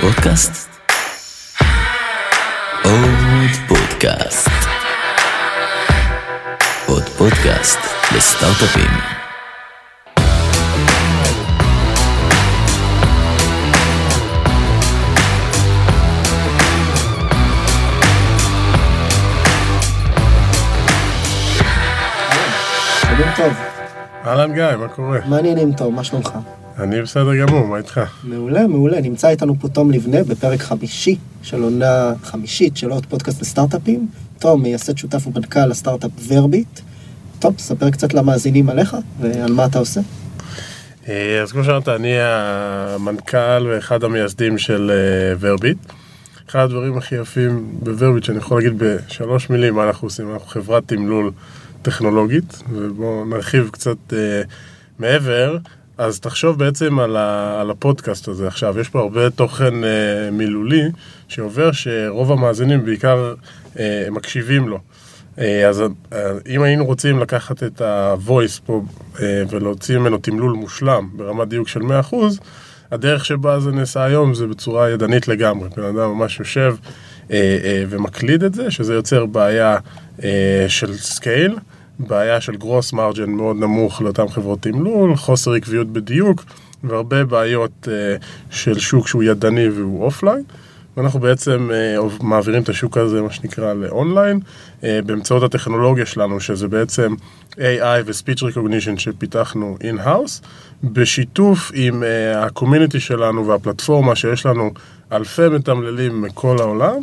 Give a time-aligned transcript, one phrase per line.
[0.00, 0.68] פודקאסט?
[2.84, 4.50] עוד פודקאסט.
[6.86, 7.78] עוד פודקאסט
[8.16, 8.90] לסטארט-אפים.
[23.36, 23.81] טוב,
[24.26, 25.18] אהלן גיא, מה קורה?
[25.26, 26.30] מעניינים טוב, מה שלומך?
[26.78, 28.00] אני בסדר גמור, מה איתך?
[28.24, 29.00] מעולה, מעולה.
[29.00, 34.08] נמצא איתנו פה תום לבנה בפרק חמישי של עונה חמישית של עוד פודקאסט לסטארט-אפים.
[34.38, 36.80] תום, מייסד שותף ומנכ"ל הסטארט-אפ ורביט.
[37.38, 40.00] טוב, ספר קצת למאזינים עליך ועל מה אתה עושה.
[41.08, 45.78] אה, אז כמו שאמרת, אני המנכ"ל ואחד המייסדים של אה, ורביט.
[46.50, 50.82] אחד הדברים הכי יפים בוורביט, שאני יכול להגיד בשלוש מילים מה אנחנו עושים, אנחנו חברת
[50.88, 51.30] תמלול
[51.82, 54.42] טכנולוגית, ובואו נרחיב קצת אה,
[54.98, 55.56] מעבר.
[55.98, 60.82] אז תחשוב בעצם על, ה, על הפודקאסט הזה עכשיו, יש פה הרבה תוכן אה, מילולי
[61.28, 63.34] שעובר שרוב המאזינים בעיקר
[63.78, 64.78] אה, מקשיבים לו.
[65.38, 68.82] אה, אז אה, אם היינו רוצים לקחת את ה-voice פה
[69.20, 72.14] אה, ולהוציא ממנו תמלול מושלם ברמת דיוק של 100%,
[72.92, 75.68] הדרך שבה זה נעשה היום זה בצורה ידנית לגמרי.
[75.76, 76.76] בן אדם ממש יושב
[77.30, 79.76] אה, אה, ומקליד את זה, שזה יוצר בעיה
[80.24, 81.56] אה, של scale,
[81.98, 86.44] בעיה של gross margin מאוד נמוך לאותן חברות תמלול, חוסר עקביות בדיוק
[86.84, 88.16] והרבה בעיות אה,
[88.50, 90.42] של שוק שהוא ידני והוא אופליין.
[90.96, 94.40] ואנחנו בעצם אה, מעבירים את השוק הזה, מה שנקרא, לאונליין,
[94.80, 97.14] אה, באמצעות הטכנולוגיה שלנו, שזה בעצם
[97.52, 100.46] AI ו-Speech Recognition שפיתחנו in-house,
[100.84, 102.02] בשיתוף עם
[102.36, 104.70] ה-community שלנו והפלטפורמה שיש לנו
[105.12, 106.96] אלפי מתמללים מכל העולם,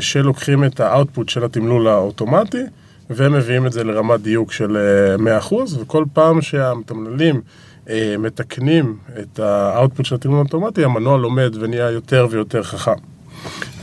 [0.00, 2.62] שלוקחים את ה-output של התמלול האוטומטי,
[3.10, 4.76] ומביאים את זה לרמת דיוק של
[5.18, 7.40] אה, 100%, וכל פעם שהמתמללים
[7.86, 13.00] אה, מתקנים את ה-output של התמלול האוטומטי, המנוע לומד ונהיה יותר ויותר חכם.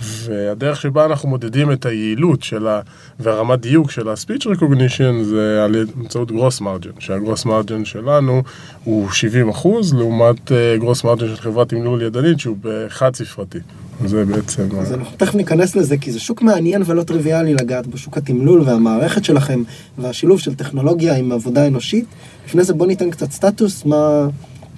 [0.01, 2.81] והדרך שבה אנחנו מודדים את היעילות של ה...
[3.19, 8.43] והרמת דיוק של ה-speech recognition זה באמצעות גרוס מרג'ן, שהגרוס מרג'ן שלנו
[8.83, 13.59] הוא 70 אחוז, לעומת גרוס מרג'ן של חברת תמלול ידנית שהוא בחד ספרתי.
[14.05, 14.63] זה בעצם...
[14.79, 19.25] אז אנחנו תכף ניכנס לזה, כי זה שוק מעניין ולא טריוויאלי לגעת בשוק התמלול והמערכת
[19.25, 19.63] שלכם,
[19.97, 22.05] והשילוב של טכנולוגיה עם עבודה אנושית.
[22.47, 24.27] לפני זה בוא ניתן קצת סטטוס, מה...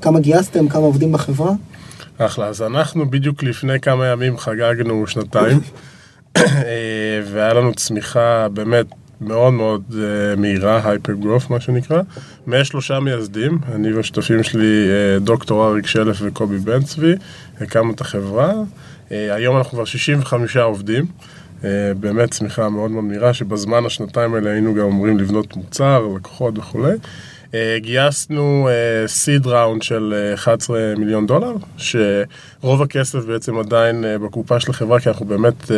[0.02, 1.52] כמה גייסתם, כמה עובדים בחברה?
[2.18, 5.59] אחלה, אז אנחנו בדיוק לפני כמה ימים חגגנו שנתיים,
[7.25, 8.85] והיה לנו צמיחה באמת
[9.22, 12.02] מאוד מאוד uh, מהירה, הייפר גרוף מה שנקרא,
[12.47, 17.13] משלושה מייסדים, אני והשותפים שלי, uh, דוקטור אריק שלף וקובי בן צבי,
[17.62, 18.53] הקמנו את החברה,
[19.09, 21.06] היום אנחנו כבר 65 עובדים.
[21.62, 21.64] Uh,
[22.00, 26.94] באמת צמיחה מאוד מאוד מהירה, שבזמן השנתיים האלה היינו גם אמורים לבנות מוצר, לקוחות וכולי.
[27.47, 28.70] Uh, גייסנו
[29.08, 35.09] סיד ראונד של uh, 11 מיליון דולר, שרוב הכסף בעצם עדיין בקופה של החברה, כי
[35.09, 35.72] אנחנו באמת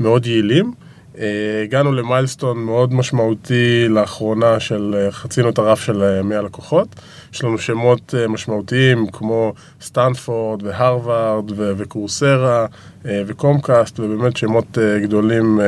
[0.00, 0.72] מאוד יעילים.
[1.20, 1.22] Uh,
[1.64, 6.88] הגענו למיילסטון מאוד משמעותי לאחרונה של uh, חצינו את הרף של 100 לקוחות.
[7.32, 12.66] יש לנו שמות משמעותיים כמו סטנפורד והרווארד וקורסרה
[13.04, 15.60] וקומקאסט, ובאמת שמות גדולים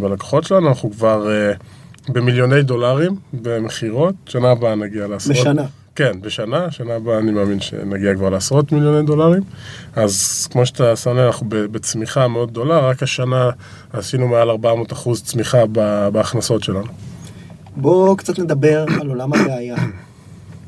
[0.00, 0.68] בלקוחות שלנו.
[0.68, 1.28] אנחנו כבר...
[2.08, 5.36] במיליוני דולרים במכירות, שנה הבאה נגיע לעשרות.
[5.36, 5.66] בשנה.
[5.96, 9.42] כן, בשנה, שנה הבאה אני מאמין שנגיע כבר לעשרות מיליוני דולרים.
[9.96, 13.50] אז כמו שאתה שם לב, אנחנו בצמיחה מאוד גדולה, רק השנה
[13.92, 15.66] עשינו מעל 400 אחוז צמיחה
[16.12, 16.86] בהכנסות שלנו.
[17.76, 19.76] בואו קצת נדבר על עולם הבעיה.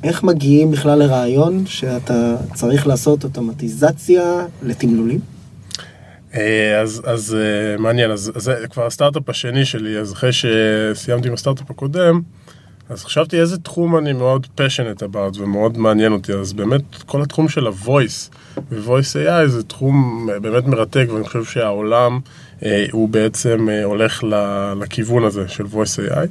[0.04, 5.20] איך מגיעים בכלל לרעיון שאתה צריך לעשות אוטומטיזציה לתמלולים?
[6.82, 7.36] אז, אז
[7.78, 12.20] מעניין, אז זה כבר הסטארט-אפ השני שלי, אז אחרי שסיימתי עם הסטארט-אפ הקודם,
[12.90, 17.48] אז חשבתי איזה תחום אני מאוד passionate about ומאוד מעניין אותי, אז באמת כל התחום
[17.48, 18.36] של ה-voice
[18.70, 22.20] ו-voice AI זה תחום באמת מרתק ואני חושב שהעולם
[22.62, 24.24] אה, הוא בעצם אה, הולך
[24.80, 26.26] לכיוון הזה של voice AI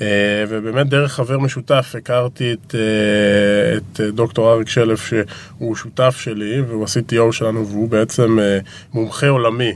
[0.00, 6.60] אה, ובאמת דרך חבר משותף הכרתי את, אה, את דוקטור אריק שלף שהוא שותף שלי
[6.60, 8.58] והוא ה-CTO שלנו והוא בעצם אה,
[8.94, 9.72] מומחה עולמי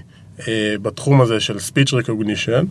[0.83, 2.65] בתחום הזה של speech recognition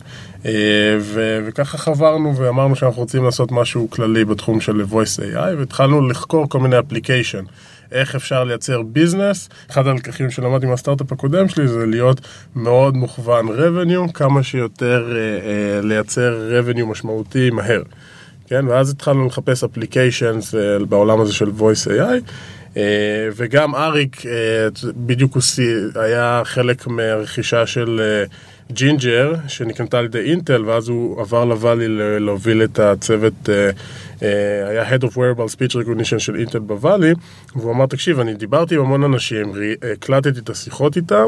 [1.00, 6.48] ו- וככה חברנו ואמרנו שאנחנו רוצים לעשות משהו כללי בתחום של voice AI והתחלנו לחקור
[6.48, 7.44] כל מיני אפליקיישן
[7.92, 9.48] איך אפשר לייצר ביזנס.
[9.70, 12.20] אחד הלקחים שלמדתי מהסטארט-אפ הקודם שלי זה להיות
[12.56, 15.42] מאוד מוכוון revenue, כמה שיותר uh,
[15.82, 17.82] uh, לייצר revenue משמעותי מהר.
[18.46, 22.30] כן, ואז התחלנו לחפש applications uh, בעולם הזה של voice AI.
[22.78, 22.80] Uh,
[23.36, 24.26] וגם אריק uh,
[24.96, 25.42] בדיוק הוא
[25.94, 28.34] היה חלק מהרכישה של uh,
[28.72, 31.86] ג'ינג'ר שנקנתה על ידי אינטל ואז הוא עבר ל Valley
[32.20, 33.70] להוביל את הצוות אה,
[34.68, 37.12] היה Head of Wearable Speech Recognition של אינטל ב Valley,
[37.56, 39.52] והוא אמר, תקשיב, אני דיברתי עם המון אנשים,
[39.92, 41.26] הקלטתי את השיחות איתם,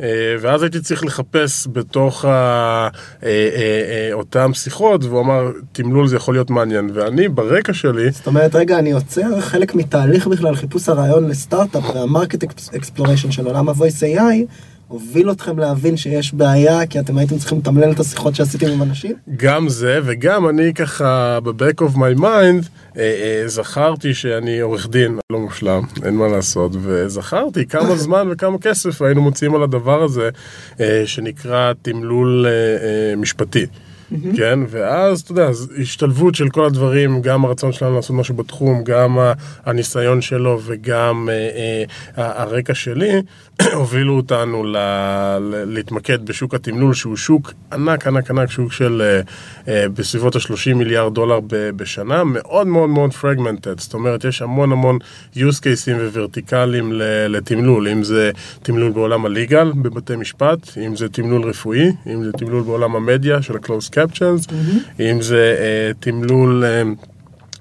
[0.00, 2.88] אה, ואז הייתי צריך לחפש בתוך ה, אה,
[3.22, 6.90] אה, אה, אותם שיחות, והוא אמר, תמלול זה יכול להיות מעניין.
[6.94, 12.06] ואני, ברקע שלי, זאת אומרת, רגע, אני עוצר, חלק מתהליך בכלל חיפוש הרעיון לסטארט-אפ וה
[12.06, 12.44] market
[12.76, 14.46] exploration של עולם ה-voice AI,
[14.88, 19.12] הוביל אתכם להבין שיש בעיה, כי אתם הייתם צריכים לתמלל את השיחות שעשיתם עם אנשים?
[19.36, 25.18] גם זה, וגם אני ככה, ב-back of my mind, אה, אה, זכרתי שאני עורך דין,
[25.32, 30.28] לא מושלם, אין מה לעשות, וזכרתי כמה זמן וכמה כסף היינו מוציאים על הדבר הזה,
[30.80, 33.16] אה, שנקרא תמלול אה,
[34.12, 34.36] משפטי.
[34.36, 35.48] כן, ואז, אתה יודע,
[35.80, 39.18] השתלבות של כל הדברים, גם הרצון שלנו לעשות משהו בתחום, גם
[39.66, 41.84] הניסיון שלו וגם אה,
[42.22, 43.10] אה, הרקע שלי,
[43.74, 44.76] הובילו אותנו ל-
[45.40, 49.20] ל- להתמקד בשוק התמלול, שהוא שוק ענק, ענק, ענק, שוק של אה,
[49.74, 54.72] אה, בסביבות ה-30 מיליארד דולר ב- בשנה, מאוד מאוד מאוד fragmented, זאת אומרת, יש המון
[54.72, 54.98] המון
[55.34, 56.92] use cases וורטיקלים
[57.28, 58.30] לתמלול, אם זה
[58.62, 63.56] תמלול בעולם הליגל, בבתי משפט, אם זה תמלול רפואי, אם זה תמלול בעולם המדיה של
[63.56, 64.52] ה-closed captions,
[65.00, 66.64] אם זה אה, תמלול...
[66.64, 66.82] אה,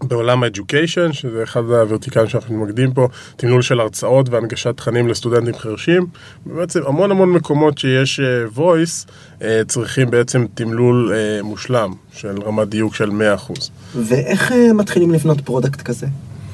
[0.08, 6.08] בעולם ה-Education, שזה אחד הוורטיקלים שאנחנו מתמקדים פה, תמלול של הרצאות והנגשת תכנים לסטודנטים חרשים.
[6.46, 9.10] בעצם המון המון מקומות שיש uh, voice,
[9.40, 13.14] uh, צריכים בעצם תמלול uh, מושלם, של רמת דיוק של 100%.
[13.96, 16.08] ואיך אה, מתחילים לבנות product כזה,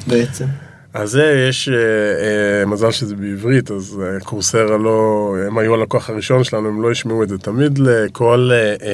[0.08, 0.46] בעצם?
[0.94, 6.10] אז זה יש, uh, uh, מזל שזה בעברית, אז uh, Coursera לא, הם היו הלקוח
[6.10, 7.38] הראשון שלנו, הם לא ישמעו את זה.
[7.38, 8.86] תמיד לכל uh, uh,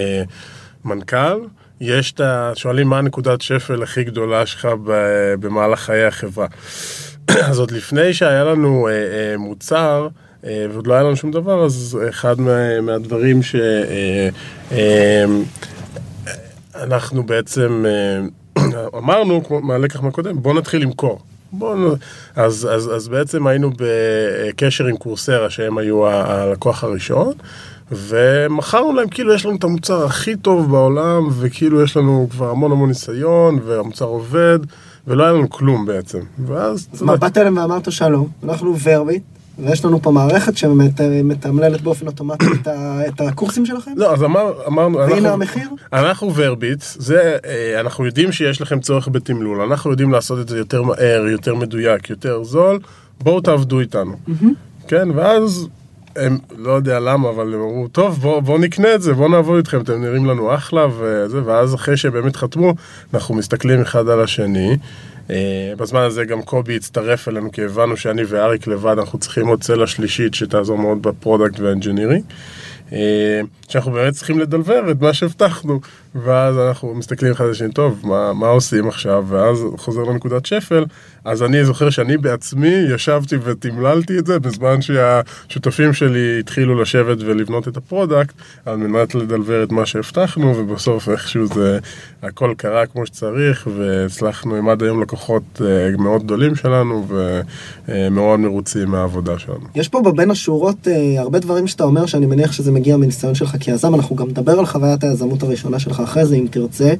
[0.85, 1.39] מנכ"ל,
[1.81, 2.51] יש את ה...
[2.55, 4.67] שואלים מה הנקודת שפל הכי גדולה שלך
[5.39, 6.47] במהלך חיי החברה.
[7.49, 10.07] אז עוד לפני שהיה לנו uh, uh, מוצר,
[10.41, 13.55] uh, ועוד לא היה לנו שום דבר, אז אחד מה, מהדברים ש...
[13.55, 14.75] Uh, uh,
[16.75, 17.85] אנחנו בעצם
[18.57, 18.63] אה,
[18.99, 21.19] אמרנו, מהלקח מהקודם, בואו נתחיל למכור.
[21.51, 21.79] בוא נ...
[22.35, 27.33] אז, אז, אז בעצם היינו בקשר עם קורסרה, שהם היו הלקוח הראשון,
[27.91, 32.71] ומכרנו להם כאילו יש לנו את המוצר הכי טוב בעולם, וכאילו יש לנו כבר המון
[32.71, 34.59] המון ניסיון, והמוצר עובד,
[35.07, 36.19] ולא היה לנו כלום בעצם.
[36.45, 39.23] ואז, אז מה, באת אליהם ואמרת שלום, אנחנו ורביט,
[39.59, 43.91] ויש לנו פה מערכת שמתמללת באופן אוטומטי את ה- את הקורסים שלכם?
[43.95, 45.69] לא, אז אמר, אמרנו, והנה אנחנו- המחיר?
[45.93, 50.57] אנחנו ורביט, זה, אה, אנחנו יודעים שיש לכם צורך בתמלול, אנחנו יודעים לעשות את זה
[50.57, 52.79] יותר מהר, יותר מדויק, יותר זול,
[53.21, 54.13] בואו תעבדו איתנו.
[54.87, 55.67] כן, ואז
[56.15, 59.57] הם, לא יודע למה, אבל הם אמרו, טוב, בואו בוא נקנה את זה, בואו נעבוד
[59.57, 62.73] איתכם, אתם נראים לנו אחלה, וזה, ואז אחרי שהם באמת חתמו,
[63.13, 64.77] אנחנו מסתכלים אחד על השני.
[65.29, 69.63] אה, בזמן הזה גם קובי הצטרף אלינו, כי הבנו שאני ואריק לבד, אנחנו צריכים עוד
[69.63, 72.23] צלע שלישית שתעזור מאוד ב product וה engineering.
[72.93, 75.79] אה, שאנחנו באמת צריכים ל deliver את מה שהבטחנו,
[76.23, 79.25] ואז אנחנו מסתכלים אחד על השני, טוב, מה, מה עושים עכשיו?
[79.27, 80.85] ואז חוזר לנקודת שפל,
[81.25, 87.67] אז אני זוכר שאני בעצמי ישבתי ותמללתי את זה בזמן שהשותפים שלי התחילו לשבת ולבנות
[87.67, 88.33] את ה product,
[88.65, 91.79] על מנת לדלבר את מה שהבטחנו, ובסוף איכשהו זה,
[92.23, 97.07] הכל קרה כמו שצריך, והצלחנו עם עד היום לקוחות אה, מאוד גדולים שלנו,
[97.87, 99.67] ומאוד מרוצים מהעבודה שלנו.
[99.75, 103.55] יש פה בבין השורות אה, הרבה דברים שאתה אומר שאני מניח שזה מגיע מניסיון שלך
[103.59, 106.93] כיזם, אנחנו גם נדבר על חוויית היזמות הראשונה שלך אחרי זה אם תרצה,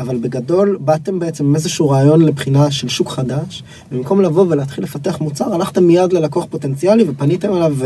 [0.00, 3.62] אבל בגדול באתם בעצם עם איזשהו רעיון לבחינה של שוק חדש,
[3.92, 7.76] ובמקום לבוא ולהתחיל לפתח מוצר, הלכתם מיד ללקוח פוטנציאלי ופניתם אליו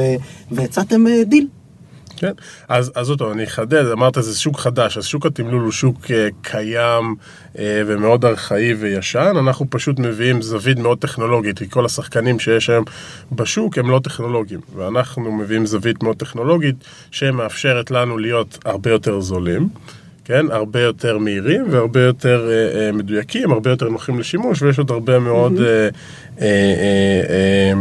[0.51, 1.47] והצעתם אה, דיל.
[2.17, 2.33] כן,
[2.69, 6.09] אז, אז אותו, אני אחדד, אמרת זה שוק חדש, אז שוק התמלול הוא שוק uh,
[6.43, 7.15] קיים
[7.55, 12.85] uh, ומאוד ארכאי וישן, אנחנו פשוט מביאים זווית מאוד טכנולוגית, כי כל השחקנים שיש היום
[13.33, 16.77] בשוק הם לא טכנולוגיים, ואנחנו מביאים זווית מאוד טכנולוגית
[17.11, 19.69] שמאפשרת לנו להיות הרבה יותר זולים.
[20.27, 24.91] כן, הרבה יותר מהירים והרבה יותר אה, אה, מדויקים, הרבה יותר נוחים לשימוש, ויש עוד
[24.91, 25.89] הרבה מאוד אה, אה,
[26.41, 27.73] אה, אה,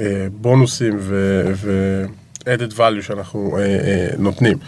[0.00, 1.42] אה, בונוסים ו...
[1.54, 2.04] ו
[2.40, 4.58] added value שאנחנו אה, אה, נותנים.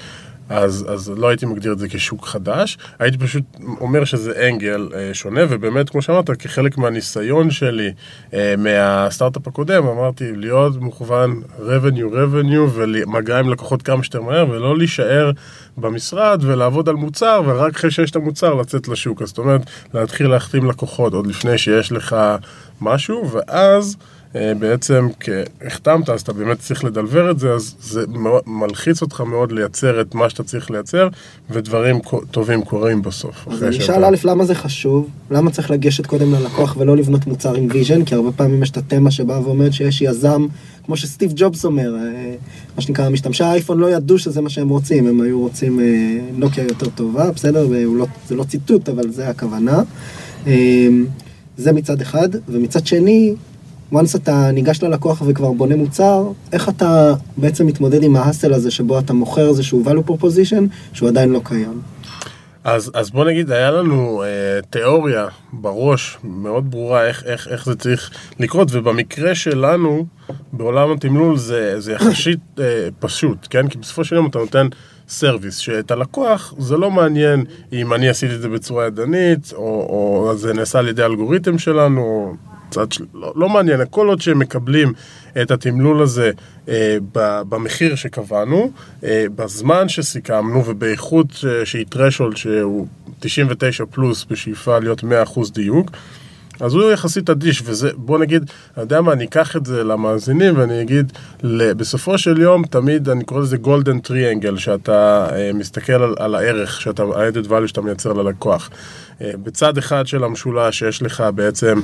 [0.48, 3.44] אז, אז לא הייתי מגדיר את זה כשוק חדש, הייתי פשוט
[3.80, 7.92] אומר שזה אנגל אה, שונה, ובאמת, כמו שאמרת, כחלק מהניסיון שלי
[8.34, 14.78] אה, מהסטארט-אפ הקודם, אמרתי להיות מוכוון revenue, revenue, ומגע עם לקוחות כמה שיותר מהר, ולא
[14.78, 15.30] להישאר
[15.76, 19.22] במשרד ולעבוד על מוצר, ורק אחרי שיש את המוצר לצאת לשוק.
[19.22, 19.60] אז זאת אומרת,
[19.94, 22.16] להתחיל להחתים לקוחות עוד לפני שיש לך
[22.80, 23.96] משהו, ואז...
[24.34, 28.04] בעצם כשהחתמת אז אתה באמת צריך ל deliver את זה, אז זה
[28.46, 31.08] מלחיץ אותך מאוד לייצר את מה שאתה צריך לייצר,
[31.50, 31.98] ודברים
[32.30, 33.48] טובים קורים בסוף.
[33.48, 35.08] אז אני אשאל א', למה זה חשוב?
[35.30, 38.04] למה צריך לגשת קודם ללקוח ולא לבנות מוצר עם vision?
[38.04, 40.46] כי הרבה פעמים יש את התמה שבאה ואומרת שיש יזם,
[40.86, 41.94] כמו שסטיב ג'ובס אומר,
[42.76, 45.80] מה שנקרא, משתמשי האייפון לא ידעו שזה מה שהם רוצים, הם היו רוצים
[46.36, 47.66] נוקיה יותר טובה, בסדר?
[47.96, 49.82] לא, זה לא ציטוט, אבל זה הכוונה.
[51.56, 53.34] זה מצד אחד, ומצד שני,
[53.92, 58.98] once אתה ניגש ללקוח וכבר בונה מוצר, איך אתה בעצם מתמודד עם ההאסל הזה שבו
[58.98, 61.80] אתה מוכר איזשהו value proposition שהוא עדיין לא קיים.
[62.64, 64.28] אז, אז בוא נגיד, היה לנו אה,
[64.70, 70.06] תיאוריה בראש מאוד ברורה איך, איך, איך זה צריך לקרות, ובמקרה שלנו,
[70.52, 73.68] בעולם התמלול זה, זה יחסית אה, פשוט, כן?
[73.68, 74.66] כי בסופו של יום אתה נותן
[75.08, 80.32] סרוויס, שאת הלקוח זה לא מעניין אם אני עשיתי את זה בצורה ידנית, או, או
[80.36, 82.32] זה נעשה על ידי אלגוריתם שלנו, או
[82.72, 83.04] צד של...
[83.14, 84.92] לא, לא מעניין, כל עוד שהם מקבלים
[85.42, 86.30] את התמלול הזה
[86.68, 86.96] אה,
[87.48, 88.70] במחיר שקבענו,
[89.04, 92.86] אה, בזמן שסיכמנו ובאיכות אה, שהיא threshold שהוא
[93.20, 95.04] 99 פלוס בשאיפה להיות 100%
[95.52, 95.90] דיוק,
[96.62, 100.58] אז הוא יחסית אדיש, וזה, בוא נגיד, אני יודע מה, אני אקח את זה למאזינים
[100.58, 101.12] ואני אגיד,
[101.76, 106.80] בסופו של יום, תמיד אני קורא לזה golden triangle, שאתה אה, מסתכל על, על הערך,
[106.80, 108.70] שאתה, ה-added value שאתה מייצר ללקוח.
[109.20, 111.80] אה, בצד אחד של המשולש יש לך בעצם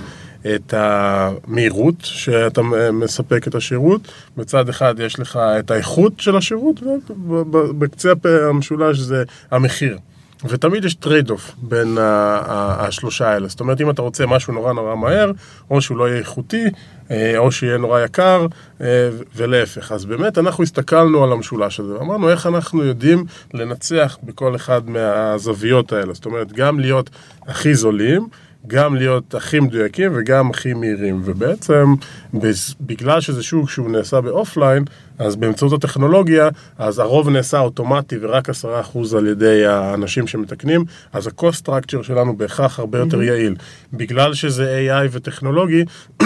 [0.54, 4.00] את המהירות שאתה מספק את השירות,
[4.36, 6.80] בצד אחד יש לך את האיכות של השירות,
[7.28, 9.98] ובקצה המשולש זה המחיר.
[10.44, 13.48] ותמיד יש trade off בין השלושה האלה.
[13.48, 15.32] זאת אומרת, אם אתה רוצה משהו נורא נורא מהר,
[15.70, 16.64] או שהוא לא יהיה איכותי,
[17.10, 18.46] אה, או שיהיה נורא יקר,
[18.80, 18.86] אה,
[19.36, 19.92] ולהפך.
[19.92, 25.92] אז באמת אנחנו הסתכלנו על המשולש הזה, ואמרנו איך אנחנו יודעים לנצח בכל אחד מהזוויות
[25.92, 26.14] האלה.
[26.14, 27.10] זאת אומרת, גם להיות
[27.46, 28.28] הכי זולים,
[28.66, 31.22] גם להיות הכי מדויקים וגם הכי מהירים.
[31.24, 31.94] ובעצם,
[32.80, 34.84] בגלל שזה שוק שהוא נעשה באופליין,
[35.18, 36.48] אז באמצעות הטכנולוגיה,
[36.78, 42.36] אז הרוב נעשה אוטומטי ורק עשרה אחוז על ידי האנשים שמתקנים, אז ה-cost structure שלנו
[42.36, 43.54] בהכרח הרבה יותר יעיל.
[43.92, 45.84] בגלל שזה AI וטכנולוגי,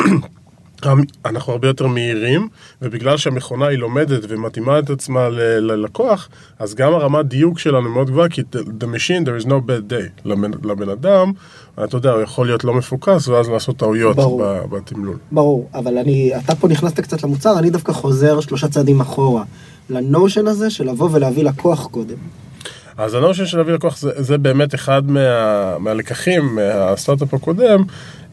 [1.24, 2.48] אנחנו הרבה יותר מהירים,
[2.82, 8.28] ובגלל שהמכונה היא לומדת ומתאימה את עצמה ללקוח, אז גם הרמת דיוק שלנו מאוד גבוהה,
[8.28, 10.20] כי the machine, there is no bad day.
[10.24, 11.32] לבן, לבן אדם,
[11.84, 14.16] אתה יודע, הוא יכול להיות לא מפוקס, ואז לעשות טעויות
[14.70, 15.16] בתמלול.
[15.32, 19.44] ברור, אבל אני, אתה פה נכנסת קצת למוצר, אני דווקא חוזר שלושה צעדים אחורה,
[19.90, 22.16] ל notion הזה של לבוא ולהביא לקוח קודם.
[22.98, 27.82] אז ה notion של להביא לקוח זה, זה באמת אחד מה, מהלקחים מהסטארט-אפ הקודם,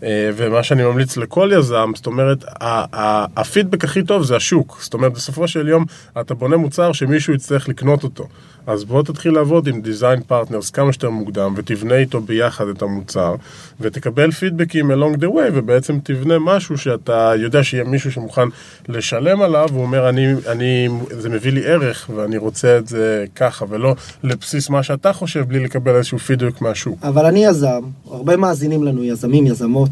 [0.03, 2.45] אה, ומה שאני ממליץ לכל יזם, זאת אומרת,
[3.35, 4.77] הפידבק הכי טוב זה השוק.
[4.81, 5.85] זאת אומרת, בסופו של יום
[6.21, 8.27] אתה בונה מוצר שמישהו יצטרך לקנות אותו.
[8.69, 13.35] אז בוא תתחיל לעבוד עם design partners כמה שיותר מוקדם, ותבנה איתו ביחד את המוצר,
[13.79, 18.47] ותקבל פידבקים along the way, ובעצם תבנה משהו שאתה יודע שיהיה מישהו שמוכן
[18.87, 23.65] לשלם עליו, והוא אומר, אני, אני, זה מביא לי ערך, ואני רוצה את זה ככה,
[23.69, 26.99] ולא לבסיס מה שאתה חושב, בלי לקבל איזשהו פידבק מהשוק.
[27.03, 29.89] אבל אני יזם, הרבה מאזינים לנו, יזמים, יזמות.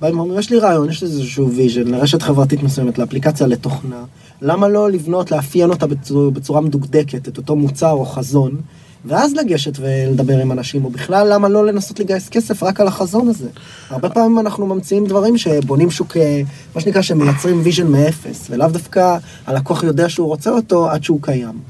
[0.00, 4.04] באים ואומרים, יש לי רעיון, יש לי איזשהו vision לרשת חברתית מסוימת, לאפליקציה, לתוכנה.
[4.42, 8.60] למה לא לבנות, לאפיין אותה בצורה, בצורה מדוקדקת, את אותו מוצר או חזון,
[9.04, 13.28] ואז לגשת ולדבר עם אנשים, או בכלל למה לא לנסות לגייס כסף רק על החזון
[13.28, 13.48] הזה.
[13.90, 16.42] הרבה פעמים אנחנו ממציאים דברים שבונים שוק, אה,
[16.74, 21.60] מה שנקרא, שמייצרים vision מאפס, ולאו דווקא הלקוח יודע שהוא רוצה אותו עד שהוא קיים.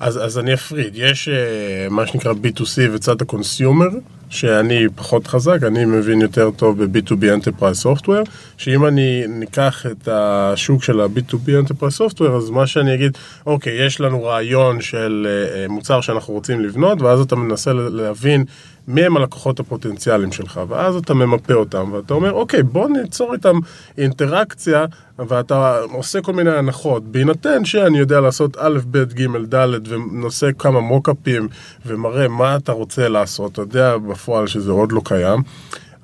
[0.00, 3.88] אז, אז אני אפריד, יש uh, מה שנקרא B2C וצד ה consumer,
[4.34, 10.82] שאני פחות חזק, אני מבין יותר טוב ב-B2B Enterprise Software, שאם אני ניקח את השוק
[10.82, 16.00] של ה-B2B Enterprise Software, אז מה שאני אגיד, אוקיי, יש לנו רעיון של uh, מוצר
[16.00, 18.44] שאנחנו רוצים לבנות, ואז אתה מנסה להבין
[18.88, 23.58] מי הם הלקוחות הפוטנציאליים שלך, ואז אתה ממפה אותם, ואתה אומר, אוקיי, בוא ניצור איתם
[23.98, 24.84] אינטראקציה,
[25.18, 30.80] ואתה עושה כל מיני הנחות, בהינתן שאני יודע לעשות א', ב', ג', ד', ונושא כמה
[30.80, 31.48] מוקאפים,
[31.86, 35.42] ומראה מה אתה רוצה לעשות, אתה יודע בפועל שזה עוד לא קיים.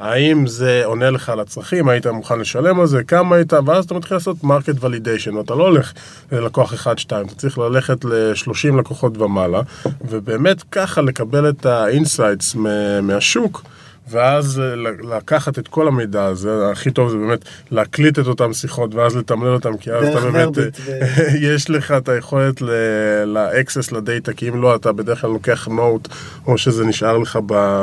[0.00, 3.94] האם זה עונה לך על הצרכים, היית מוכן לשלם על זה, כמה היית, ואז אתה
[3.94, 5.92] מתחיל לעשות market validation, ואתה לא הולך
[6.32, 9.60] ללקוח 1-2, אתה צריך ללכת ל-30 לקוחות ומעלה,
[10.08, 12.58] ובאמת ככה לקבל את ה-insights
[13.02, 13.62] מהשוק.
[14.10, 14.62] ואז
[15.02, 19.54] לקחת את כל המידע הזה, הכי טוב זה באמת להקליט את אותן שיחות ואז לתמלל
[19.54, 20.68] אותן, כי אז אתה באמת, ו...
[21.54, 26.08] יש לך את היכולת ל-access לדאטה, כי אם לא, אתה בדרך כלל לוקח נוט,
[26.46, 27.38] או שזה נשאר לך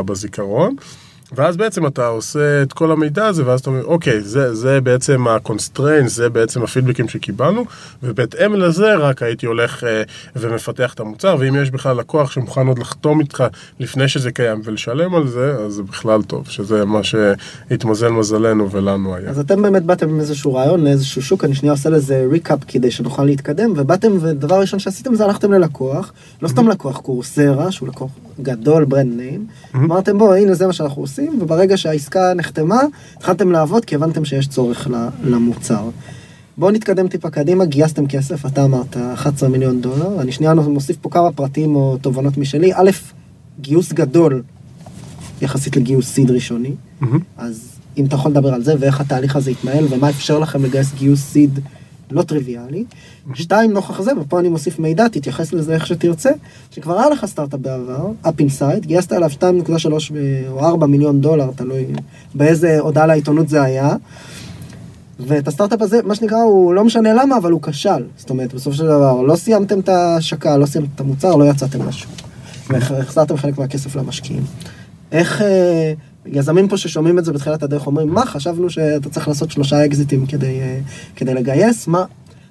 [0.06, 0.76] בזיכרון.
[1.32, 5.28] ואז בעצם אתה עושה את כל המידע הזה, ואז אתה אומר, אוקיי, זה, זה בעצם
[5.28, 7.66] ה-constraints, זה בעצם הפידבקים שקיבלנו,
[8.04, 10.04] ובהתאם לזה רק הייתי הולך אה,
[10.36, 13.44] ומפתח את המוצר, ואם יש בכלל לקוח שמוכן עוד לחתום איתך
[13.80, 19.16] לפני שזה קיים ולשלם על זה, אז זה בכלל טוב, שזה מה שהתמזל מזלנו ולנו
[19.16, 19.30] היה.
[19.30, 22.92] אז אתם באמת באתם עם איזשהו רעיון לאיזשהו שוק, אני שנייה עושה לזה recap כדי
[22.92, 28.12] שנוכל להתקדם, ובאתם, ודבר ראשון שעשיתם זה הלכתם ללקוח, לא סתם לקוח Coursera, שהוא לקוח
[28.42, 31.40] גדול, brand name, אמרתם בוא, הנה זה מה שאנחנו עושים.
[31.42, 32.82] וברגע שהעסקה נחתמה,
[33.18, 34.88] התחלתם לעבוד כי הבנתם שיש צורך
[35.24, 35.90] למוצר.
[36.58, 41.10] בואו נתקדם טיפה קדימה, גייסתם כסף, אתה אמרת 11 מיליון דולר, אני שנייה מוסיף פה
[41.10, 42.74] כמה פרטים או תובנות משלי.
[42.74, 42.90] א',
[43.62, 44.44] גיוס גדול
[45.42, 46.72] יחסית לגיוס seed ראשוני.
[47.02, 47.20] מהמם.
[47.38, 50.94] אז אם אתה יכול לדבר על זה ואיך התהליך הזה התנהל ומה אפשר לכם לגייס
[50.94, 51.60] גיוס seed
[52.12, 52.84] לא טריוויאלי.
[53.34, 56.30] שתיים, נוכח זה, ופה אני מוסיף מידע, תתייחס לזה איך שתרצה,
[56.72, 59.42] שכבר היה לך סטארט-אפ בעבר, Upinside, גייסת אליו 2.3
[60.50, 61.86] או 4 מיליון דולר, תלוי
[62.36, 63.96] באיזה הודעה לעיתונות זה היה.
[65.20, 68.04] ואת הסטארט-אפ הזה, מה שנקרא, הוא לא משנה למה, אבל הוא כשל.
[68.18, 71.88] זאת אומרת, בסופו של דבר, לא סיימתם את ההשקה, לא סיימתם את המוצר, לא יצאתם
[71.88, 72.12] לשוק.
[72.70, 74.44] והחזרתם חלק מהכסף למשקיעים.
[75.12, 75.94] איך אה,
[76.32, 80.26] יזמים פה ששומעים את זה בתחילת הדרך אומרים, מה, חשבנו שאתה צריך לעשות שלושה אקזיטים
[80.26, 80.80] כדי, אה,
[81.16, 81.88] כדי לגייס?
[81.88, 82.06] מה,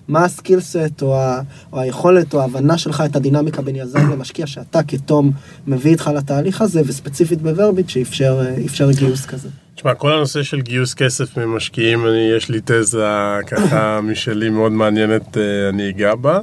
[0.08, 1.40] מה הסקילסט או, ה,
[1.72, 5.32] או היכולת או ההבנה שלך את הדינמיקה בין יזם למשקיע שאתה כתום
[5.66, 8.40] מביא איתך לתהליך הזה, וספציפית בוורביט שאפשר
[8.80, 9.48] אה, גיוס כזה.
[9.74, 13.06] תשמע, כל הנושא של גיוס כסף ממשקיעים, אני, יש לי תזה
[13.46, 16.40] ככה משלי מאוד מעניינת, אה, אני אגע בה.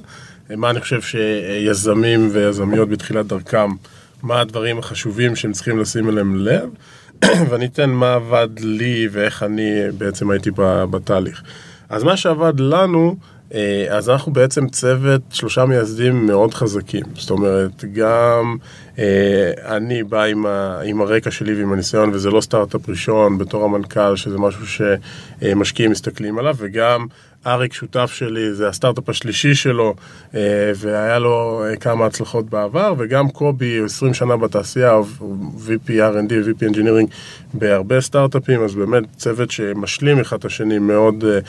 [0.49, 3.69] מה אני חושב שיזמים ויזמיות בתחילת דרכם,
[4.23, 6.69] מה הדברים החשובים שהם צריכים לשים אליהם לב,
[7.49, 10.51] ואני אתן מה עבד לי ואיך אני בעצם הייתי
[10.89, 11.43] בתהליך.
[11.89, 13.15] אז מה שעבד לנו,
[13.53, 17.03] אה, אז אנחנו בעצם צוות שלושה מייסדים מאוד חזקים.
[17.15, 18.57] זאת אומרת, גם
[18.99, 20.23] אה, אני בא
[20.83, 26.39] עם הרקע שלי ועם הניסיון, וזה לא סטארט-אפ ראשון בתור המנכ"ל, שזה משהו שמשקיעים מסתכלים
[26.39, 27.05] עליו, וגם
[27.47, 29.95] אריק שותף שלי, זה הסטארט-אפ השלישי שלו,
[30.35, 34.99] אה, והיה לו אה, כמה הצלחות בעבר, וגם קובי, 20 שנה בתעשייה,
[35.57, 37.13] VP R&D ו-VP Engineering
[37.53, 41.39] בהרבה סטארט-אפים, אז באמת צוות שמשלים אחד את השני מאוד, אה,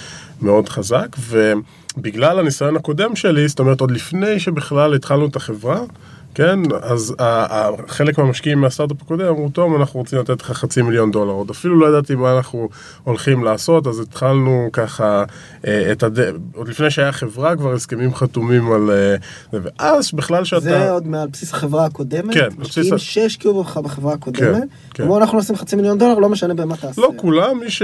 [0.43, 5.81] מאוד חזק, ובגלל הניסיון הקודם שלי, זאת אומרת, עוד לפני שבכלל התחלנו את החברה,
[6.35, 7.15] כן, אז
[7.89, 11.81] חלק מהמשקיעים מהסטארט-אפ הקודם אמרו, טוב, אנחנו רוצים לתת לך חצי מיליון דולר, עוד אפילו
[11.81, 12.69] לא ידעתי מה אנחנו
[13.05, 15.25] הולכים לעשות, אז התחלנו ככה,
[15.67, 16.19] אה, את הד...
[16.55, 18.91] עוד לפני שהיה חברה, כבר הסכמים חתומים על...
[18.91, 19.17] אה,
[19.53, 20.61] זה, ואז בכלל שאתה...
[20.61, 24.67] זה עוד מעל בסיס החברה הקודמת, כן, בסיס משקיעים ה- שהשקיעו בך בחברה הקודמת, כן.
[25.03, 27.01] אמרו אנחנו נשים חצי מיליון דולר, לא משנה במה תעשה.
[27.03, 27.83] לא כולם, מי ש...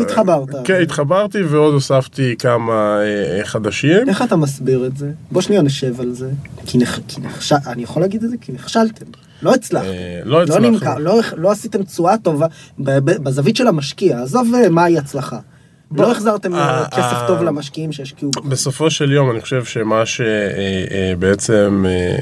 [0.00, 0.48] התחברת.
[0.64, 4.08] כן, התחברתי ועוד הוספתי כמה אה, חדשים.
[4.08, 5.10] איך אתה מסביר את זה?
[5.30, 6.30] בוא שנייה נשב על זה.
[6.66, 8.36] כי נכ- כי נכשל, אני יכול להגיד את זה?
[8.40, 9.06] כי נכשלתם.
[9.42, 9.88] לא הצלחתם.
[9.88, 10.58] אה, לא לא.
[10.60, 12.46] נמכר, לא, לא עשיתם תשואה טובה
[12.78, 15.38] בזווית של המשקיע, עזוב אה, מהי הצלחה.
[15.90, 18.30] בוא, לא החזרתם אה, אה, כסף אה, טוב למשקיעים שהשקיעו.
[18.48, 22.16] בסופו של יום אני חושב שמה שבעצם אה,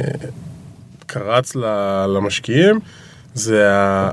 [1.07, 1.57] קרץ
[2.09, 2.81] למשקיעים
[3.37, 3.63] זה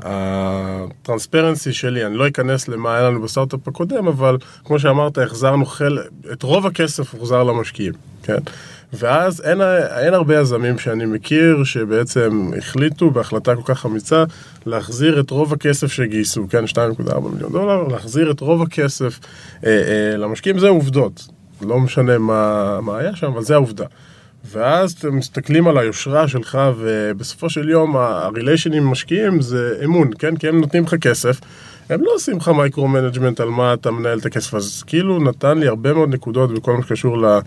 [0.04, 6.02] הטרנספרנסי שלי, אני לא אכנס למה היה לנו בסטארט-אפ הקודם, אבל כמו שאמרת, החזרנו חלק,
[6.32, 8.38] את רוב הכסף הוחזר למשקיעים, כן?
[8.92, 9.60] ואז אין,
[10.00, 14.24] אין הרבה יזמים שאני מכיר שבעצם החליטו בהחלטה כל כך אמיצה
[14.66, 16.64] להחזיר את רוב הכסף שגייסו, כן?
[16.64, 19.18] 2.4 מיליון דולר, להחזיר את רוב הכסף
[19.66, 21.28] אה, אה, למשקיעים, זה עובדות.
[21.62, 23.86] לא משנה מה, מה היה שם, אבל זה העובדה.
[24.50, 30.36] ואז אתם מסתכלים על היושרה שלך, ובסופו של יום הריליישן עם משקיעים זה אמון, כן?
[30.36, 31.40] כי הם נותנים לך כסף,
[31.90, 35.68] הם לא עושים לך micro-management על מה אתה מנהל את הכסף, אז כאילו נתן לי
[35.68, 37.38] הרבה מאוד נקודות בכל מה שקשור ל,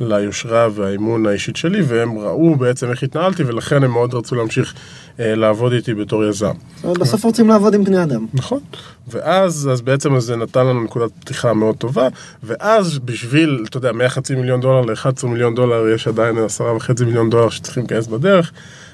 [0.00, 4.74] ליושרה והאמון האישית שלי, והם ראו בעצם איך התנהלתי, ולכן הם מאוד רצו להמשיך
[5.20, 6.52] אה, לעבוד איתי בתור יזם.
[6.84, 8.26] בסוף רוצים לעבוד עם בני אדם.
[8.34, 8.60] נכון.
[9.08, 12.08] ואז, אז בעצם זה נתן לנו נקודת פתיחה מאוד טובה,
[12.42, 17.30] ואז בשביל, אתה יודע, מהחצי מיליון דולר ל-11 מיליון דולר, יש עדיין עשרה וחצי מיליון
[17.30, 18.52] דולר שצריכים להיכנס בדרך,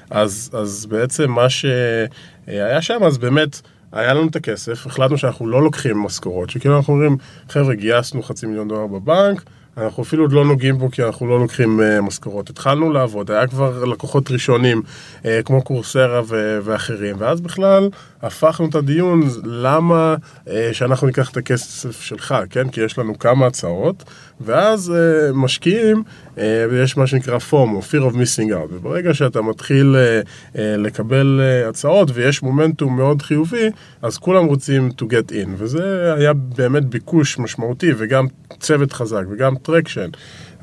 [0.09, 5.63] אז, אז בעצם מה שהיה שם, אז באמת, היה לנו את הכסף, החלטנו שאנחנו לא
[5.63, 7.17] לוקחים משכורות, שכאילו אנחנו אומרים,
[7.49, 9.43] חבר'ה, גייסנו חצי מיליון דולר בבנק,
[9.77, 12.49] אנחנו אפילו עוד לא נוגעים בו כי אנחנו לא לוקחים uh, משכורות.
[12.49, 14.81] התחלנו לעבוד, היה כבר לקוחות ראשונים,
[15.21, 17.89] uh, כמו קורסרה ו- ואחרים, ואז בכלל
[18.21, 22.69] הפכנו את הדיון, למה uh, שאנחנו ניקח את הכסף שלך, כן?
[22.69, 24.03] כי יש לנו כמה הצעות,
[24.41, 26.03] ואז uh, משקיעים,
[26.35, 31.41] אה, ויש מה שנקרא FOMO, fear of missing out, וברגע שאתה מתחיל אה, אה, לקבל
[31.65, 33.69] אה, הצעות ויש מומנטום מאוד חיובי,
[34.01, 38.25] אז כולם רוצים to get in, וזה היה באמת ביקוש משמעותי, וגם
[38.59, 40.09] צוות חזק, וגם traction,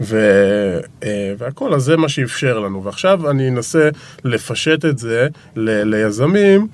[0.01, 0.19] ו,
[1.05, 2.85] אה, והכל, אז זה מה שאפשר לנו.
[2.85, 3.89] ועכשיו אני אנסה
[4.25, 6.67] לפשט את זה ל, ליזמים,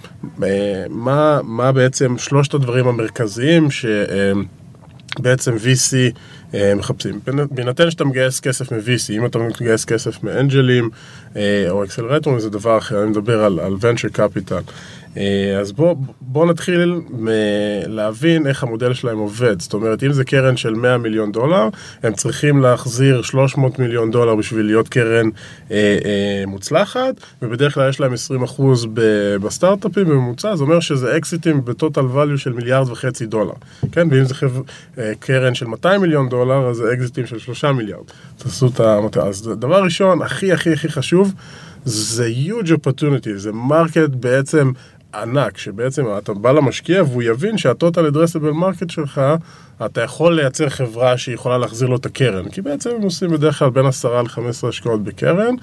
[0.42, 6.16] אה, מה, מה בעצם שלושת הדברים המרכזיים שבעצם VC
[6.55, 7.21] אה, מחפשים.
[7.51, 10.90] בהינתן שאתה מגייס כסף מ-VC, אם אתה מגייס כסף מאנג'לים
[11.71, 14.73] או אקסלרטורים, זה דבר אחר, אני מדבר על, על venture capital.
[15.16, 17.01] אה, אז בואו בוא נתחיל
[17.87, 19.61] להבין איך המודל שלהם עובד.
[19.61, 21.68] זאת אומרת, אם זה קרן של 100 מיליון דולר,
[22.03, 25.29] הם צריכים להחזיר 300 מיליון דולר בשביל להיות קרן
[25.70, 28.87] אה, אה, מוצלחת, ובדרך כלל יש להם 20 אחוז
[29.40, 33.55] בסטארט-אפים בממוצע, זה אומר שזה אקזיטים בטוטל value של מיליארד וחצי דולר.
[33.92, 34.51] כן, ואם זה חב...
[34.98, 38.05] אה, קרן של 200 מיליון דולר, אז זה אקזיטים של 3 מיליארד.
[38.38, 39.29] תעשו את המטרה.
[39.29, 41.33] אז דבר ראשון, הכי הכי הכי חשוב,
[41.85, 44.72] זה huge opportunity, זה market בעצם
[45.14, 49.20] ענק, שבעצם אתה בא למשקיע והוא יבין שה total addressable market שלך,
[49.87, 53.71] אתה יכול לייצר חברה שיכולה להחזיר לו את הקרן, כי בעצם הם עושים בדרך כלל
[53.71, 55.55] בין 10 ל-15 השקעות בקרן,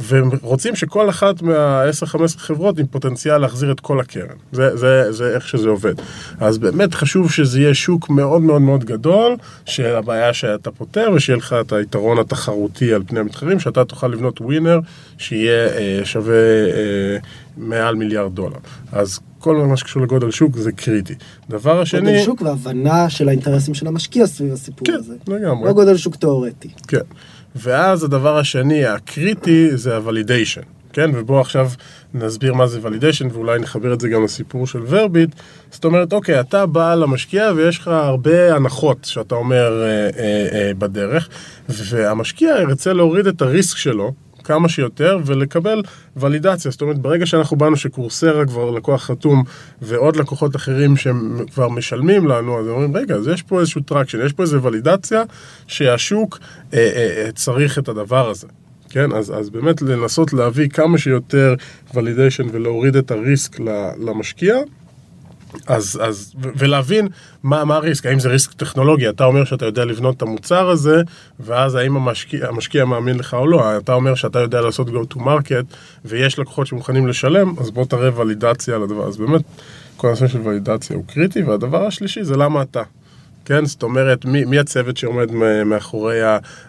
[0.00, 4.36] והם רוצים שכל אחת מה-10-15 חברות עם פוטנציאל להחזיר את כל הקרן.
[4.52, 5.94] זה, זה, זה איך שזה עובד.
[6.40, 11.36] אז באמת חשוב שזה יהיה שוק מאוד מאוד מאוד גדול, של הבעיה שאתה פותר, ושיהיה
[11.36, 14.80] לך את היתרון התחרותי על פני המתחרים, שאתה תוכל לבנות ווינר
[15.18, 17.16] שיהיה אה, שווה אה,
[17.56, 18.58] מעל מיליארד דולר.
[18.92, 21.14] אז כל מה שקשור לגודל שוק זה קריטי.
[21.50, 22.00] דבר השני...
[22.00, 25.14] גודל שוק והבנה של האינטרסים של המשקיע סביב הסיפור כן, הזה.
[25.28, 25.68] לגמרי.
[25.68, 26.68] לא גודל שוק תיאורטי.
[26.88, 26.98] כן.
[27.56, 30.60] ואז הדבר השני הקריטי זה הוולידיישן,
[30.92, 31.10] כן?
[31.14, 31.70] ובואו עכשיו
[32.14, 35.30] נסביר מה זה validation ואולי נחבר את זה גם לסיפור של Verbit.
[35.70, 40.74] זאת אומרת, אוקיי, אתה בא למשקיע ויש לך הרבה הנחות שאתה אומר אה, אה, אה,
[40.78, 41.28] בדרך,
[41.68, 44.12] והמשקיע ירצה להוריד את ה risk שלו.
[44.42, 45.82] כמה שיותר ולקבל
[46.16, 46.70] ולידציה.
[46.70, 49.42] זאת אומרת, ברגע שאנחנו באנו ש Coursera כבר לקוח חתום
[49.82, 54.26] ועוד לקוחות אחרים שהם כבר משלמים לנו, אז אומרים, רגע, אז יש פה איזשהו traction,
[54.26, 55.22] יש פה איזו ולידציה
[55.66, 56.38] שהשוק
[56.74, 58.46] אה, אה, אה, צריך את הדבר הזה.
[58.90, 61.54] כן, אז, אז באמת לנסות להביא כמה שיותר
[61.94, 63.60] ולידיישן ולהוריד את הריסק
[63.98, 64.56] למשקיע.
[65.66, 67.08] אז, אז, ולהבין
[67.42, 71.02] מה, מה הריסק, האם זה ריסק טכנולוגי, אתה אומר שאתה יודע לבנות את המוצר הזה,
[71.40, 75.16] ואז האם המשקיע, המשקיע מאמין לך או לא, אתה אומר שאתה יודע לעשות go to
[75.16, 79.42] market, ויש לקוחות שמוכנים לשלם, אז בוא תראה ולידציה על הדבר, אז באמת,
[79.96, 82.82] כל הנושא של ולידציה הוא קריטי, והדבר השלישי זה למה אתה.
[83.44, 85.30] כן, זאת אומרת, מי, מי הצוות שעומד
[85.66, 86.18] מאחורי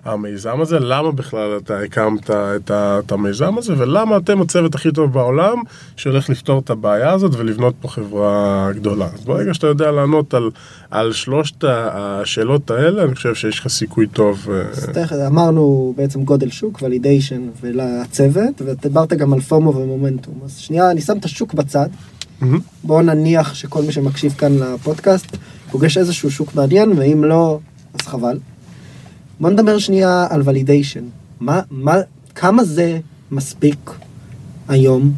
[0.05, 4.91] המיזם הזה, למה בכלל אתה הקמת את, ה, את המיזם הזה, ולמה אתם הצוות הכי
[4.91, 5.57] טוב בעולם
[5.95, 9.07] שהולך לפתור את הבעיה הזאת ולבנות פה חברה גדולה.
[9.13, 10.49] אז ברגע שאתה יודע לענות על,
[10.91, 14.47] על שלושת השאלות האלה, אני חושב שיש לך סיכוי טוב.
[14.51, 20.33] אה, אז תכף, אמרנו בעצם גודל שוק, ולידיישן ולצוות, ודיברת גם על פומו ומומנטום.
[20.45, 21.87] אז שנייה, אני שם את השוק בצד.
[22.83, 25.37] בואו נניח שכל מי שמקשיב כאן לפודקאסט
[25.73, 27.59] פוגש איזשהו שוק מעניין, ואם לא,
[27.93, 28.39] אז חבל.
[29.39, 31.03] בוא נדבר שנייה על validation.
[31.39, 31.95] מה, מה,
[32.35, 32.99] כמה זה
[33.31, 33.91] מספיק
[34.67, 35.11] היום,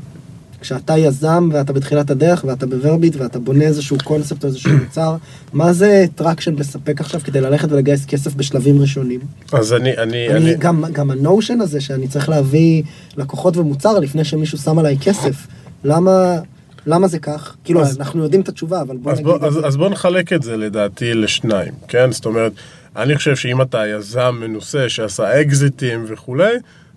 [0.62, 5.16] כשאתה יזם ואתה בתחילת הדרך ואתה ב Verbit ואתה בונה איזשהו קונספט או איזשהו מוצר,
[5.54, 9.20] מה זה traction מספיק עכשיו כדי ללכת ולגייס כסף בשלבים ראשונים?
[9.54, 12.84] אז אני, אני, אני, אני, גם, גם ה notion הזה שאני צריך להביא
[13.18, 15.48] לקוחות ומוצר לפני שמישהו שם עליי כסף,
[15.84, 16.40] למה...
[16.86, 17.56] למה זה כך?
[17.64, 19.32] כאילו, אז- אנחנו יודעים את התשובה, אבל בוא אז נגיד...
[19.32, 22.12] בוא, אז, אז בוא נחלק את זה לדעתי לשניים, כן?
[22.12, 22.52] זאת אומרת,
[22.96, 26.54] אני חושב שאם אתה יזם מנוסה שעשה אקזיטים וכולי,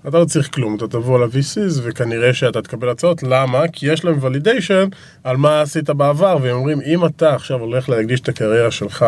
[0.08, 3.68] אתה לא צריך כלום, אתה תבוא ל-VCs וכנראה שאתה תקבל הצעות, למה?
[3.72, 4.88] כי יש להם ולידיישן
[5.24, 9.06] על מה עשית בעבר, והם אומרים, אם אתה עכשיו הולך להקדיש את הקריירה שלך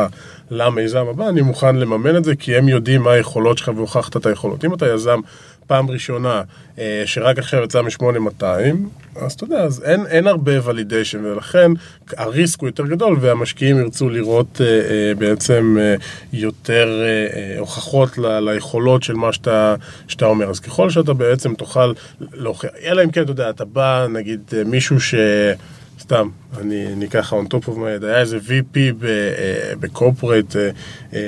[0.50, 4.26] למיזם הבא, אני מוכן לממן את זה, כי הם יודעים מה היכולות שלך והוכחת את
[4.26, 4.64] היכולות.
[4.64, 5.20] אם אתה יזם
[5.70, 6.42] פעם ראשונה,
[6.78, 8.44] אה, שרק עכשיו יצא מ-8200,
[9.16, 11.70] אז אתה יודע, אז אין, אין הרבה ולידיישן, ולכן
[12.16, 15.94] הריסק הוא יותר גדול, והמשקיעים ירצו לראות אה, אה, בעצם אה,
[16.33, 19.74] יותר אה, אה, הוכחות ל, ליכולות של מה שאתה,
[20.09, 20.50] שאתה אומר.
[20.50, 21.92] אז ככל שאתה בעצם תוכל
[22.33, 25.14] להוכיח, אלא אם כן, אתה יודע, אתה בא, נגיד, אה, מישהו ש...
[26.00, 28.78] סתם, אני, ככה on top of my head, היה איזה VP
[29.80, 30.56] בקורפורט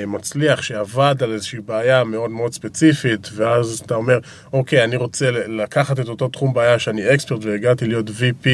[0.07, 4.19] מצליח שעבד על איזושהי בעיה מאוד מאוד ספציפית, ואז אתה אומר,
[4.53, 8.47] אוקיי, אני רוצה לקחת את אותו תחום בעיה שאני expert והגעתי להיות VP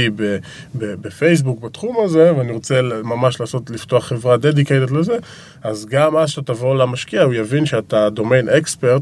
[0.76, 5.18] בפייסבוק בתחום הזה, ואני רוצה ממש לעשות, לפתוח חברה dedicated לזה,
[5.64, 9.02] אז גם אז שאתה תבוא למשקיע, הוא יבין שאתה domain expert,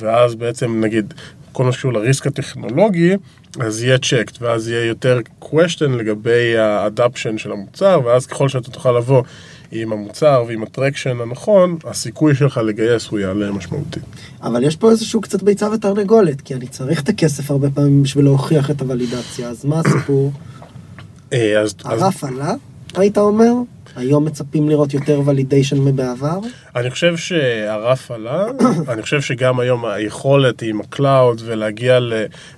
[0.00, 1.14] ואז בעצם נגיד,
[1.52, 3.16] כל מה שקשור ל risk הטכנולוגי,
[3.60, 8.70] אז יהיה checked, ואז יהיה יותר question לגבי ה adoption של המוצר, ואז ככל שאתה
[8.70, 9.22] תוכל לבוא
[9.72, 14.02] עם המוצר ועם ה traction הנכון, הסיכוי שלך לגייס הוא יעלה משמעותית.
[14.42, 18.24] אבל יש פה איזשהו קצת ביצה ותרנגולת, כי אני צריך את הכסף הרבה פעמים בשביל
[18.24, 20.32] להוכיח את הוולידציה, אז מה הסיפור?
[21.32, 22.54] אה, הרף עלה,
[22.94, 23.52] היית אומר?
[23.98, 26.38] היום מצפים לראות יותר validation מבעבר?
[26.76, 28.44] אני חושב שהרף עלה,
[28.92, 31.98] אני חושב שגם היום היכולת עם ה cloud ולהגיע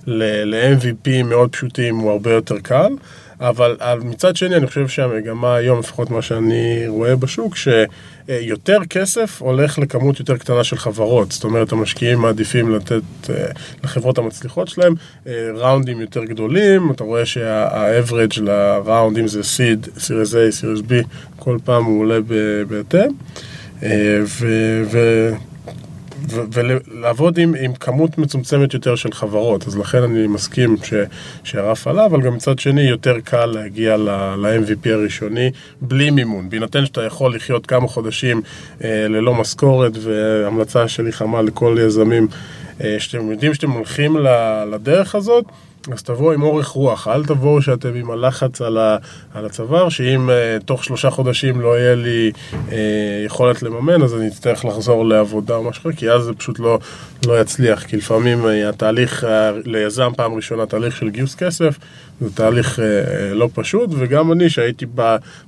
[0.07, 2.93] ל-MVP מאוד פשוטים הוא הרבה יותר קל,
[3.41, 9.79] אבל מצד שני אני חושב שהמגמה היום, לפחות מה שאני רואה בשוק, שיותר כסף הולך
[9.79, 13.35] לכמות יותר קטנה של חברות, זאת אומרת המשקיעים מעדיפים לתת אה,
[13.83, 14.93] לחברות המצליחות שלהם
[15.27, 20.93] אה, ראונדים יותר גדולים, אתה רואה שה-average לראונדים זה סיד, סיריס A, סיריס B,
[21.35, 22.19] כל פעם הוא עולה
[22.67, 23.11] בהתאם.
[23.83, 24.19] אה,
[24.91, 25.31] ו-
[26.29, 30.75] ולעבוד עם, עם כמות מצומצמת יותר של חברות, אז לכן אני מסכים
[31.43, 37.03] שהרף עלה, אבל גם מצד שני יותר קל להגיע ל-MVP הראשוני בלי מימון, בהינתן שאתה
[37.03, 38.41] יכול לחיות כמה חודשים
[38.83, 42.27] אה, ללא משכורת, והמלצה שלי חמה לכל יזמים,
[42.83, 44.17] אה, שאתם יודעים שאתם הולכים
[44.71, 45.45] לדרך הזאת,
[45.93, 48.97] אז תבואו עם אורך רוח, אל תבואו שאתם עם הלחץ על, ה,
[49.33, 52.73] על הצוואר, שאם uh, תוך שלושה חודשים לא יהיה לי uh,
[53.25, 56.79] יכולת לממן, אז אני אצטרך לחזור לעבודה או משהו כי אז זה פשוט לא,
[57.25, 59.27] לא יצליח, כי לפעמים אה, התהליך, אה,
[59.65, 61.79] ליזם פעם ראשונה, תהליך של גיוס כסף,
[62.21, 62.81] זה תהליך אה,
[63.33, 64.85] לא פשוט, וגם אני, שהייתי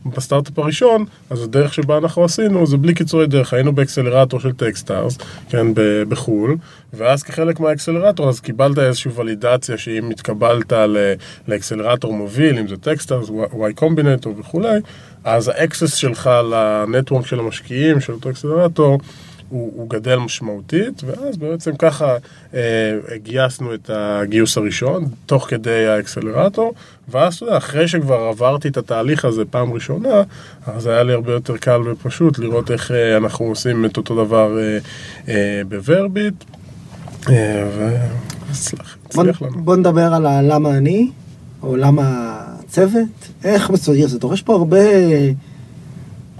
[0.06, 5.17] בסטארט-אפ הראשון, אז הדרך שבה אנחנו עשינו, זה בלי קיצורי דרך, היינו באקסלרטור של Techstars,
[5.50, 5.67] כן,
[6.10, 6.58] בחו"ל,
[6.93, 10.73] ואז כחלק מהאקסלרטור, אז קיבלת איזושהי ולידציה שאם התקבלת
[11.47, 14.79] לאקסלרטור מוביל, אם זה Techstars, Y Combinator וכולי,
[15.23, 18.99] אז ה access שלך ל network של המשקיעים, של אותו אקסלרטור,
[19.49, 22.17] הוא, הוא גדל משמעותית, ואז בעצם ככה
[22.53, 22.59] אה,
[23.15, 26.73] גייסנו את הגיוס הראשון, תוך כדי האקסלרטור,
[27.09, 30.23] ואז אתה יודע, אחרי שכבר עברתי את התהליך הזה פעם ראשונה,
[30.65, 34.57] אז היה לי הרבה יותר קל ופשוט לראות איך אה, אנחנו עושים את אותו דבר
[34.59, 34.77] אה,
[35.27, 36.33] אה, בוורביט.
[37.29, 37.63] אה,
[39.16, 39.24] בוא,
[39.56, 41.10] בוא נדבר על למה אני,
[41.63, 44.80] או למה הצוות, איך מסודר, זה דורש פה הרבה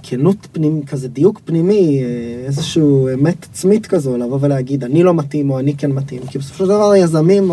[0.02, 5.50] כנות פנימי, כזה דיוק פנימי, אה, איזשהו אמת עצמית כזו, לבוא ולהגיד אני לא מתאים
[5.50, 7.50] או אני כן מתאים, כי בסופו של דבר היזמים,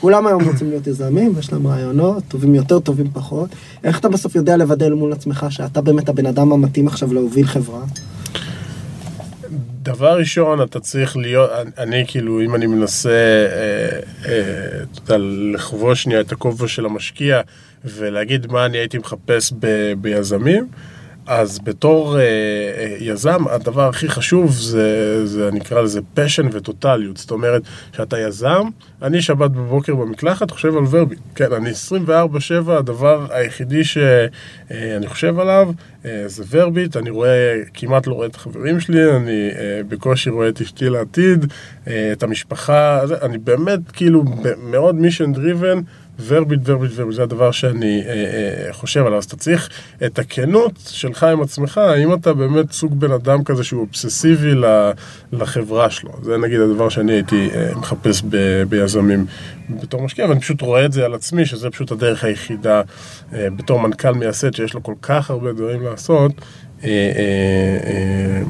[0.00, 3.50] כולם היום רוצים להיות יזמים, ויש להם רעיונות, טובים יותר, טובים פחות.
[3.84, 7.80] איך אתה בסוף יודע לבדל מול עצמך שאתה באמת הבן אדם המתאים עכשיו להוביל חברה?
[9.82, 16.02] דבר ראשון, אתה צריך להיות, אני כאילו, אם אני מנסה, אה, אה, אתה יודע, לחבוש
[16.02, 17.40] שנייה את הכובע של המשקיע
[17.84, 20.68] ולהגיד מה אני הייתי מחפש ב, ביזמים,
[21.26, 27.16] אז בתור אה, אה, יזם, הדבר הכי חשוב זה, זה נקרא לזה פשן וטוטליות.
[27.16, 27.62] זאת אומרת,
[27.96, 28.68] שאתה יזם,
[29.02, 31.16] אני שבת בבוקר במקלחת חושב על ורבי.
[31.34, 35.70] כן, אני 24-7, הדבר היחידי שאני חושב עליו
[36.04, 36.96] אה, זה ורביט.
[36.96, 41.52] אני רואה, כמעט לא רואה את החברים שלי, אני אה, בקושי רואה את אשתי לעתיד,
[41.86, 44.24] אה, את המשפחה, אני באמת כאילו
[44.62, 45.78] מאוד מישן דריבן.
[46.26, 49.18] ורביט, ורביט, ורביט, זה הדבר שאני אה, אה, חושב עליו.
[49.18, 49.68] אז אתה צריך
[50.06, 54.52] את הכנות שלך עם עצמך, האם אתה באמת סוג בן אדם כזה שהוא אובססיבי
[55.32, 56.12] לחברה שלו.
[56.22, 59.26] זה נגיד הדבר שאני הייתי אה, מחפש ב, ביזמים
[59.70, 62.82] בתור משקיע, ואני פשוט רואה את זה על עצמי, שזה פשוט הדרך היחידה
[63.34, 66.32] אה, בתור מנכ"ל מייסד, שיש לו כל כך הרבה דברים לעשות,
[66.84, 68.42] אה, אה, אה,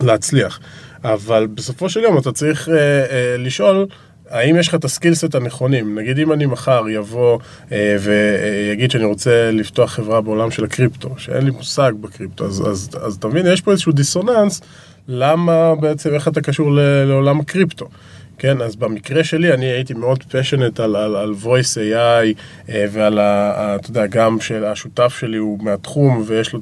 [0.00, 0.60] להצליח.
[1.04, 3.86] אבל בסופו של יום אתה צריך אה, אה, לשאול,
[4.30, 5.98] האם יש לך את הסקילסט הנכונים?
[5.98, 7.38] נגיד אם אני מחר יבוא
[7.72, 12.90] אה, ויגיד שאני רוצה לפתוח חברה בעולם של הקריפטו, שאין לי מושג בקריפטו, אז, אז,
[13.02, 14.60] אז אתה מבין, יש פה איזשהו דיסוננס,
[15.08, 16.70] למה בעצם, איך אתה קשור
[17.06, 17.88] לעולם הקריפטו?
[18.38, 23.18] כן, אז במקרה שלי אני הייתי מאוד פשנט על, על, על voice AI אה, ועל,
[23.18, 26.60] ה, אתה יודע, גם של השותף שלי הוא מהתחום ויש לו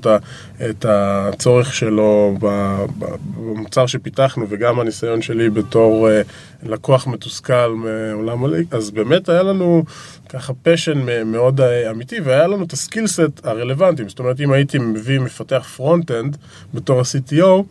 [0.71, 6.23] את הצורך שלו במוצר שפיתחנו וגם הניסיון שלי בתור אה,
[6.63, 9.85] לקוח מתוסכל מעולם ה legal, אז באמת היה לנו
[10.29, 14.53] ככה passion מאוד אה, אמיתי והיה לנו את ה skill set הרלוונטיים, זאת אומרת אם
[14.53, 16.37] הייתי מביא מפתח front-end
[16.75, 17.63] בתור ה-CTO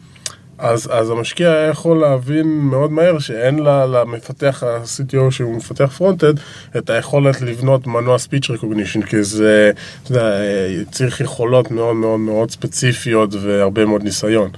[0.62, 6.34] אז, אז המשקיע היה יכול להבין מאוד מהר שאין לה, למפתח ה-CTO שהוא מפתח front-end
[6.78, 9.72] את היכולת לבנות מנוע speech recognition כי זה,
[10.04, 10.32] אתה יודע,
[10.92, 14.50] צריך יכולות מאוד מאוד מאוד ספציפיות והרבה מאוד ניסיון.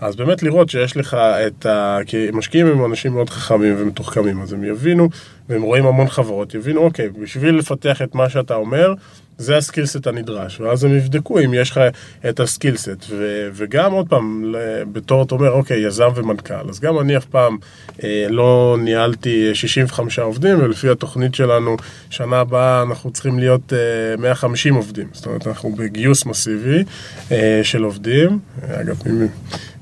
[0.00, 1.98] אז באמת לראות שיש לך את ה...
[2.06, 5.08] כי משקיעים הם אנשים מאוד חכמים ומתוחכמים, אז הם יבינו,
[5.48, 8.94] והם רואים המון חברות, יבינו, אוקיי, בשביל לפתח את מה שאתה אומר,
[9.38, 11.80] זה הסקילסט הנדרש, ואז הם יבדקו אם יש לך
[12.28, 13.04] את הסקילסט.
[13.10, 14.54] ו- וגם עוד פעם,
[14.92, 17.56] בתור אתה אומר, אוקיי, יזם ומנכ"ל, אז גם אני אף פעם
[18.04, 21.76] אה, לא ניהלתי 65 עובדים, ולפי התוכנית שלנו,
[22.10, 25.08] שנה הבאה אנחנו צריכים להיות אה, 150 עובדים.
[25.12, 26.84] זאת אומרת, אנחנו בגיוס מסיבי
[27.32, 28.38] אה, של עובדים.
[28.68, 29.26] אגב, אם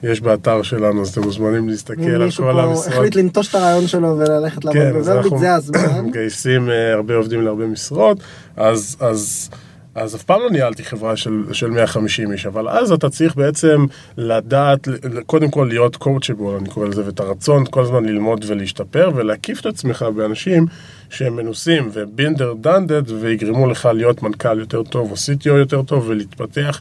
[0.02, 2.68] יש באתר שלנו, אז אתם מוזמנים להסתכל על כל המשרות.
[2.68, 6.04] מישהו פה החליט לנטוש את הרעיון שלו וללכת לעבוד כן, בוורביט, זה הזמן.
[6.06, 8.18] מגייסים אה, הרבה עובדים להרבה משרות,
[8.56, 8.96] אז...
[9.00, 9.50] אז
[9.94, 13.86] אז אף פעם לא ניהלתי חברה של, של 150 איש, אבל אז אתה צריך בעצם
[14.16, 14.88] לדעת,
[15.26, 19.66] קודם כל להיות קואוצ'בול, אני קורא לזה, ואת הרצון כל הזמן ללמוד ולהשתפר, ולהקיף את
[19.66, 20.66] עצמך באנשים
[21.10, 26.80] שהם מנוסים ובינדר דנדד, ויגרמו לך להיות מנכ"ל יותר טוב, או CTO יותר טוב, ולהתפתח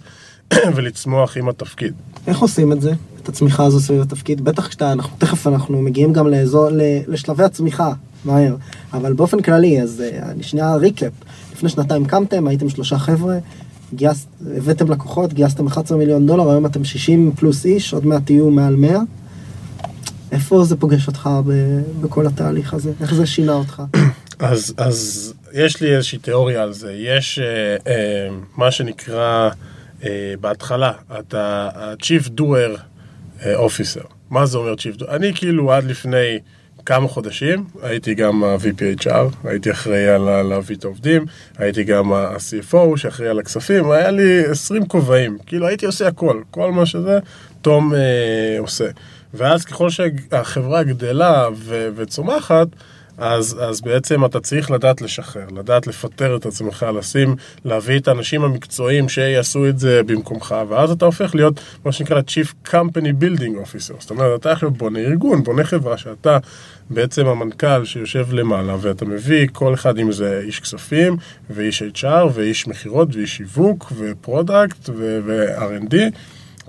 [0.75, 1.93] ולצמוח עם התפקיד.
[2.27, 2.93] איך עושים את זה?
[3.23, 4.43] את הצמיחה הזו סביב התפקיד?
[4.43, 6.69] בטח כשאתה, אנחנו, תכף אנחנו מגיעים גם לאזור,
[7.07, 7.93] לשלבי הצמיחה,
[8.25, 8.55] מהר.
[8.93, 11.11] אבל באופן כללי, אז אה, אני שנייה ריקאפ.
[11.53, 13.37] לפני שנתיים קמתם, הייתם שלושה חבר'ה,
[13.93, 18.49] גייס, הבאתם לקוחות, גייסתם 11 מיליון דולר, היום אתם 60 פלוס איש, עוד מעט תהיו
[18.49, 18.99] מעל 100.
[20.31, 22.91] איפה זה פוגש אותך ב- בכל התהליך הזה?
[23.01, 23.81] איך זה שינה אותך?
[24.39, 26.93] אז, אז יש לי איזושהי תיאוריה על זה.
[26.93, 29.49] יש אה, אה, מה שנקרא
[30.41, 32.79] בהתחלה, אתה ה-Chief Doer
[33.45, 34.07] אה, Officer.
[34.29, 35.11] מה זה אומר Chief Doer?
[35.11, 36.39] אני כאילו עד לפני
[36.85, 41.25] כמה חודשים, הייתי גם ה-VPHR, הייתי אחראי על להביא את העובדים,
[41.57, 46.71] הייתי גם ה-CFO שאחראי על הכספים, היה לי 20 כובעים, כאילו הייתי עושה הכל, כל
[46.71, 47.19] מה שזה,
[47.61, 48.85] תום אה, עושה.
[49.33, 52.67] ואז ככל שהחברה גדלה ו- וצומחת,
[53.19, 58.43] אז, אז בעצם אתה צריך לדעת לשחרר, לדעת לפטר את עצמך, לשים, להביא את האנשים
[58.43, 63.93] המקצועיים שיעשו את זה במקומך, ואז אתה הופך להיות מה שנקרא Chief Company Building Officer.
[63.99, 66.37] זאת אומרת, אתה עכשיו בונה ארגון, בונה חברה שאתה
[66.89, 71.17] בעצם המנכ"ל שיושב למעלה, ואתה מביא כל אחד עם זה איש כספים,
[71.49, 75.95] ואיש HR, ואיש מכירות, ואיש שיווק, ו product, ו-R&D.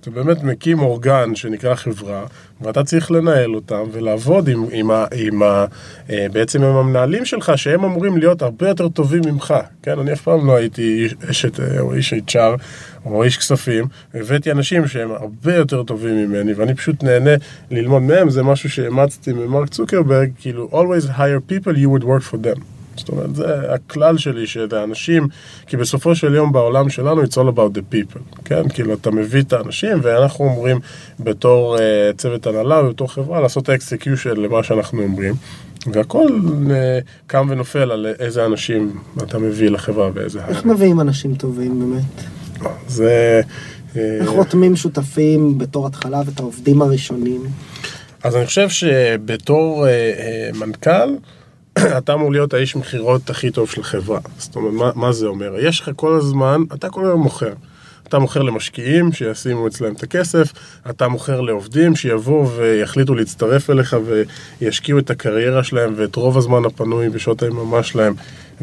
[0.01, 2.25] אתה באמת מקים אורגן שנקרא חברה,
[2.61, 5.65] ואתה צריך לנהל אותם ולעבוד עם, עם, ה, עם ה,
[6.11, 9.55] אה, בעצם עם המנהלים שלך, שהם אמורים להיות הרבה יותר טובים ממך.
[9.83, 12.61] כן, אני אף פעם לא הייתי אשת אה, או איש HR
[13.07, 17.35] או איש כספים, הבאתי אנשים שהם הרבה יותר טובים ממני, ואני פשוט נהנה
[17.71, 22.37] ללמוד מהם, זה משהו שאימצתי ממרק צוקרברג, כאילו, always hire people you would work for
[22.37, 22.80] them.
[23.01, 25.29] זאת אומרת, זה הכלל שלי, שזה אנשים,
[25.67, 28.69] כי בסופו של יום בעולם שלנו, it's all about the people, כן?
[28.69, 30.81] כאילו, אתה מביא את האנשים, ואנחנו אומרים
[31.21, 31.81] בתור uh,
[32.17, 35.35] צוות הנהלה ובתור חברה, לעשות execution למה שאנחנו אומרים,
[35.87, 36.71] והכל uh,
[37.27, 40.41] קם ונופל על איזה אנשים אתה מביא לחברה ואיזה...
[40.49, 42.29] איך מביאים אנשים טובים באמת?
[42.87, 43.41] זה...
[43.97, 47.43] אה, איך רותמים שותפים בתור התחלה ואת העובדים הראשונים?
[48.23, 51.15] אז אני חושב שבתור אה, אה, מנכ"ל,
[51.99, 54.21] אתה אמור להיות האיש מכירות הכי טוב של החברה.
[54.39, 55.55] זאת אומרת, מה, מה זה אומר?
[55.59, 57.53] יש לך כל הזמן, אתה כל הזמן מוכר.
[58.09, 60.53] אתה מוכר למשקיעים שישימו אצלם את הכסף,
[60.91, 63.97] אתה מוכר לעובדים שיבואו ויחליטו להצטרף אליך
[64.61, 68.15] וישקיעו את הקריירה שלהם ואת רוב הזמן הפנוי בשעות היממה שלהם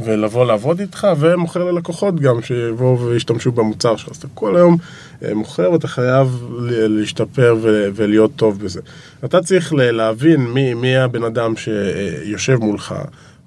[0.03, 4.10] ולבוא לעבוד איתך, ומוכר ללקוחות גם שיבואו וישתמשו במוצר שלך.
[4.10, 4.77] אז אתה כל היום
[5.23, 8.81] אה, מוכר ואתה חייב להשתפר ולהיות טוב בזה.
[9.25, 12.95] אתה צריך להבין מי, מי הבן אדם שיושב מולך.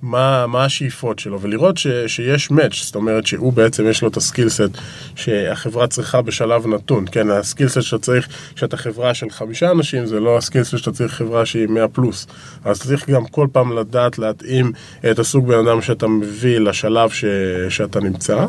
[0.03, 4.17] מה, מה השאיפות שלו, ולראות ש, שיש match, זאת אומרת שהוא בעצם יש לו את
[4.17, 4.71] ה skill set
[5.17, 10.07] שהחברה צריכה בשלב נתון, כן, ה skill set שאתה צריך, שאתה חברה של חמישה אנשים,
[10.07, 12.27] זה לא ה skill set שאתה צריך חברה שהיא 100 פלוס,
[12.65, 14.73] אז צריך גם כל פעם לדעת להתאים
[15.11, 17.25] את הסוג בן אדם שאתה מביא לשלב ש,
[17.69, 18.47] שאתה נמצא.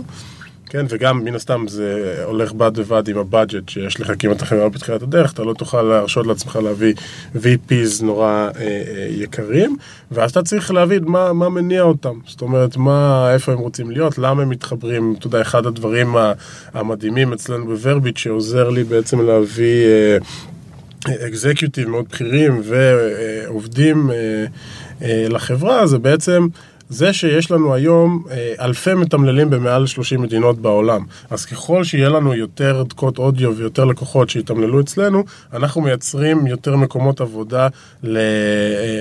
[0.72, 4.32] כן, וגם מן הסתם זה הולך בד בבד עם ה budget שיש לך, כי אם
[4.32, 6.94] אתה בתחילת הדרך, אתה לא תוכל להרשות לעצמך להביא
[7.36, 9.76] VPs נורא אה, אה, יקרים,
[10.12, 14.18] ואז אתה צריך להבין מה, מה מניע אותם, זאת אומרת, מה, איפה הם רוצים להיות,
[14.18, 16.16] למה הם מתחברים, אתה יודע, אחד הדברים
[16.74, 19.86] המדהימים אצלנו בוורביט שעוזר לי בעצם להביא...
[19.86, 20.18] אה,
[21.28, 24.46] אקזקיוטיב מאוד בכירים ועובדים אה,
[25.02, 26.48] אה, לחברה, זה בעצם
[26.92, 31.06] זה שיש לנו היום אה, אלפי מתמללים במעל 30 מדינות בעולם.
[31.30, 35.24] אז ככל שיהיה לנו יותר דקות אודיו ויותר לקוחות שיתמללו אצלנו,
[35.54, 37.68] אנחנו מייצרים יותר מקומות עבודה
[38.06, 38.10] אה,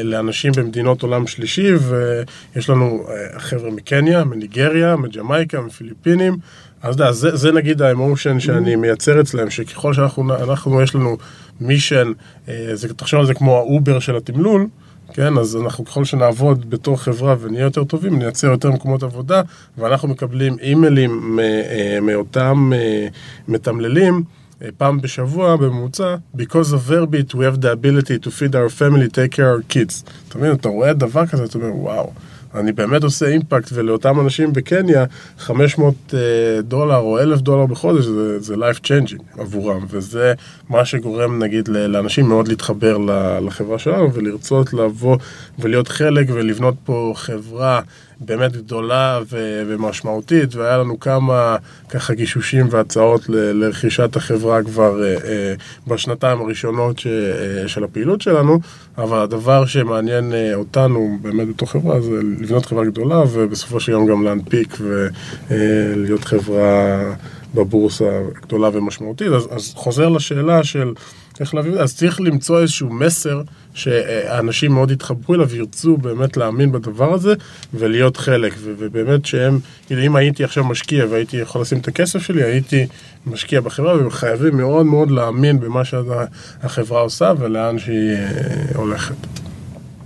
[0.04, 6.36] לאנשים במדינות עולם שלישי, ויש לנו אה, חבר'ה מקניה, מניגריה, מג'מייקה, מפיליפינים.
[6.82, 11.16] אז דה, זה, זה נגיד ה emotion שאני מייצר אצלם, שככל שאנחנו, אנחנו, יש לנו
[11.60, 12.12] mission,
[12.96, 14.66] תחשוב על זה כמו ה Uber של התמלול,
[15.12, 19.42] כן, אז אנחנו ככל שנעבוד בתור חברה ונהיה יותר טובים, נייצר יותר מקומות עבודה,
[19.78, 23.06] ואנחנו מקבלים אימיילים אה, מאותם אה,
[23.48, 24.22] מתמללים.
[24.62, 29.08] אה, פעם בשבוע בממוצע, because of Verbit we have the ability to feed our family,
[29.08, 30.04] take care of our kids.
[30.28, 32.12] אתה מבין, אתה רואה דבר כזה, אתה אומר, וואו.
[32.54, 35.04] אני באמת עושה אימפקט, ולאותם אנשים בקניה,
[35.38, 36.18] 500 אה,
[36.62, 40.34] דולר או 1,000 דולר בחודש זה, זה life changing עבורם, וזה
[40.68, 42.98] מה שגורם נגיד לאנשים מאוד להתחבר
[43.46, 45.16] לחברה שלנו ולרצות לבוא
[45.58, 47.80] ולהיות חלק ולבנות פה חברה
[48.20, 51.56] באמת גדולה ו- ומשמעותית, והיה לנו כמה
[51.88, 58.20] ככה גישושים והצעות ל- לרכישת החברה כבר uh, uh, בשנתיים הראשונות ש- uh, של הפעילות
[58.20, 58.60] שלנו,
[58.98, 64.06] אבל הדבר שמעניין uh, אותנו באמת בתור חברה זה לבנות חברה גדולה, ובסופו של יום
[64.06, 67.00] גם להנפיק ולהיות uh, חברה
[67.54, 69.32] בבורסה גדולה ומשמעותית.
[69.32, 70.92] אז, אז חוזר לשאלה של
[71.40, 73.42] איך להביא, אז צריך למצוא איזשהו מסר
[73.74, 77.34] שאנשים מאוד יתחברו אליו וירצו באמת להאמין בדבר הזה
[77.74, 82.42] ולהיות חלק, ובאמת שהם, כאילו אם הייתי עכשיו משקיע והייתי יכול לשים את הכסף שלי,
[82.42, 82.86] הייתי
[83.26, 88.26] משקיע בחברה וחייבים מאוד מאוד להאמין במה שהחברה עושה ולאן שהיא אה,
[88.74, 89.14] הולכת.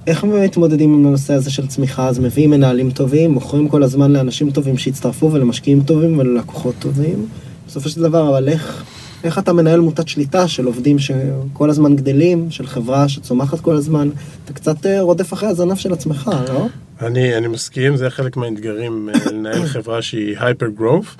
[0.07, 2.09] איך מתמודדים עם הנושא הזה של צמיחה?
[2.09, 7.27] אז מביאים מנהלים טובים, מוכרים כל הזמן לאנשים טובים שהצטרפו ולמשקיעים טובים וללקוחות טובים.
[7.67, 8.85] בסופו של דבר, אבל איך...
[9.25, 14.11] איך אתה מנהל מוטת שליטה של עובדים שכל הזמן גדלים, של חברה שצומחת כל הזמן?
[14.45, 16.67] אתה קצת אה, רודף אחרי הזנב של עצמך, לא?
[17.03, 21.17] אני, אני מסכים, זה חלק מהאתגרים אה, לנהל חברה שהיא הייפר גרוף.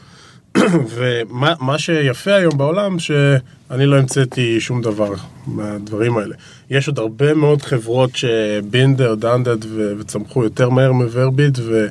[0.95, 5.13] ומה מה שיפה היום בעולם, שאני לא המצאתי שום דבר
[5.47, 6.35] מהדברים האלה.
[6.71, 9.57] יש עוד הרבה מאוד חברות שבינדר, דנדד
[9.99, 11.87] וצמחו יותר מהר מוורביט, ו...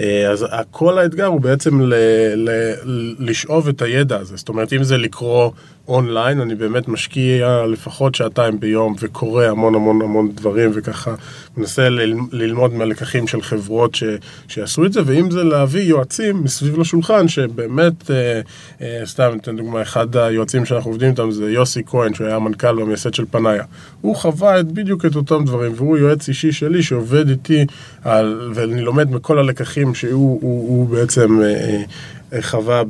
[0.00, 1.94] אה, אז כל האתגר הוא בעצם ל,
[2.36, 2.74] ל,
[3.18, 4.36] לשאוב את הידע הזה.
[4.36, 5.50] זאת אומרת, אם זה לקרוא
[5.90, 11.14] אונליין, אני באמת משקיע לפחות שעתיים ביום וקורא המון המון המון דברים וככה
[11.56, 11.88] מנסה
[12.32, 14.04] ללמוד מהלקחים של חברות ש,
[14.48, 18.40] שיעשו את זה, ואם זה להביא יועצים מסביב לשולחן, שבאמת, אה,
[18.80, 22.78] אה, סתם אתן דוגמה, אחד היועצים שאנחנו עובדים איתם זה יוסי כהן, שהוא היה המנכ"ל
[22.78, 23.64] והמייסד של פנאיה.
[24.00, 27.66] הוא חווה את, בדיוק את אותם דברים, והוא יועץ אישי שלי שעובד איתי,
[28.04, 31.42] על, ואני לומד מכל הלקחים שהוא הוא, הוא בעצם...
[31.42, 31.82] אה,
[32.40, 32.82] חווה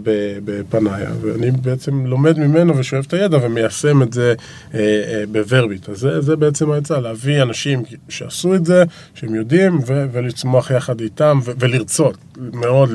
[0.45, 4.34] בפנאיה, ואני בעצם לומד ממנו ושואב את הידע ומיישם את זה
[4.74, 5.88] אה, אה, בוורביט.
[5.88, 8.84] אז זה, זה בעצם העצה, להביא אנשים שעשו את זה,
[9.14, 12.91] שהם יודעים, ו- ולצמוח יחד איתם, ו- ולרצות מאוד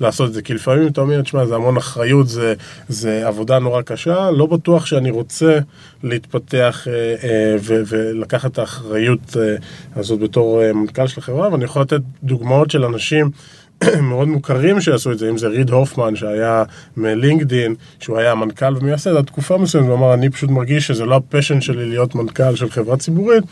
[0.00, 0.42] לעשות את זה.
[0.42, 2.54] כי לפעמים אתה אומר, תשמע, זה המון אחריות, זה,
[2.88, 5.58] זה עבודה נורא קשה, לא בטוח שאני רוצה
[6.02, 9.36] להתפתח אה, ו- ולקחת את האחריות
[9.96, 13.30] הזאת בתור מנכ"ל של החברה, ואני יכול לתת דוגמאות של אנשים
[14.10, 16.64] מאוד מוכרים שעשו את זה, אם זה ריד הופמן שהיה
[16.96, 21.16] מלינקדין, שהוא היה מנכ"ל ומייסד, עד תקופה מסוימת, הוא אמר, אני פשוט מרגיש שזה לא
[21.16, 23.44] הפשן שלי להיות מנכ"ל של חברה ציבורית,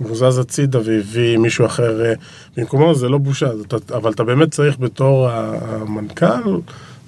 [0.00, 2.12] והוא זז הצידה והביא מישהו אחר אה,
[2.56, 3.46] במקומו, זה לא בושה,
[3.94, 6.58] אבל אתה באמת צריך בתור המנכ"ל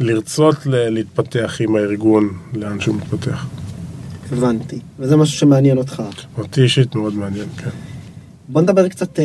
[0.01, 3.47] לרצות להתפתח עם הארגון לאן שהוא מתפתח.
[4.33, 6.03] הבנתי, וזה משהו שמעניין אותך.
[6.39, 7.71] אותי אישית מאוד מעניין, כן.
[8.49, 9.19] בוא נדבר קצת...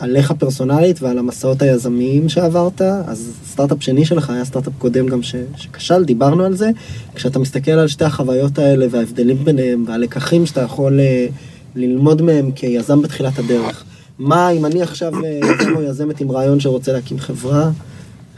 [0.00, 0.04] אה...
[0.04, 5.34] עליך פרסונלית ועל המסעות היזמיים שעברת, אז סטארט-אפ שני שלך היה סטארט-אפ קודם גם ש,
[5.56, 6.70] שכשל, דיברנו על זה.
[7.14, 11.26] כשאתה מסתכל על שתי החוויות האלה וההבדלים ביניהם והלקחים שאתה יכול אה,
[11.76, 13.84] ללמוד מהם כיזם בתחילת הדרך,
[14.18, 17.70] מה אם אני עכשיו אה, יזם או יזמת עם רעיון שרוצה להקים חברה,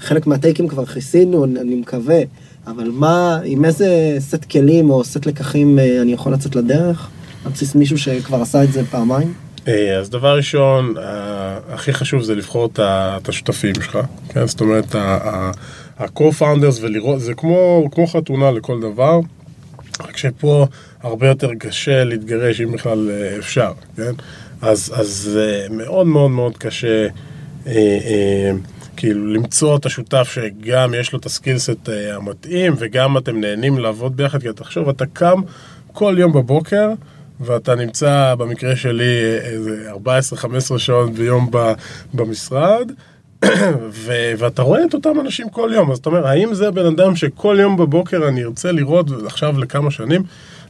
[0.00, 2.20] חלק מהטייקים כבר כיסינו, אני מקווה,
[2.66, 7.08] אבל מה, עם איזה סט כלים או סט לקחים אה, אני יכול לצאת לדרך?
[7.44, 9.32] על בסיס מישהו שכבר עשה את זה פעמיים?
[9.68, 10.94] אה, אז דבר ראשון,
[11.68, 13.98] הכי חשוב זה לבחור את השותפים שלך,
[14.28, 14.46] כן?
[14.46, 19.20] זאת אומרת, ה-co-founders ולראות, זה כמו, כמו חתונה לכל דבר,
[20.00, 20.66] רק שפה
[21.02, 24.12] הרבה יותר קשה להתגרש אם בכלל אה, אפשר, כן?
[24.62, 27.06] אז, אז זה מאוד מאוד מאוד קשה
[27.66, 27.72] אה,
[28.04, 28.50] אה,
[28.96, 34.16] כאילו למצוא את השותף שגם יש לו את הסקילסט אה, המתאים וגם אתם נהנים לעבוד
[34.16, 35.40] ביחד, כי תחשוב, אתה קם
[35.92, 36.88] כל יום בבוקר,
[37.40, 39.90] ואתה נמצא, במקרה שלי, איזה
[40.74, 41.50] 14-15 שעות ביום
[42.14, 42.92] במשרד,
[43.90, 47.16] ו- ואתה רואה את אותם אנשים כל יום, אז אתה אומר, האם זה בן אדם
[47.16, 50.22] שכל יום בבוקר אני ארצה לראות עכשיו לכמה שנים?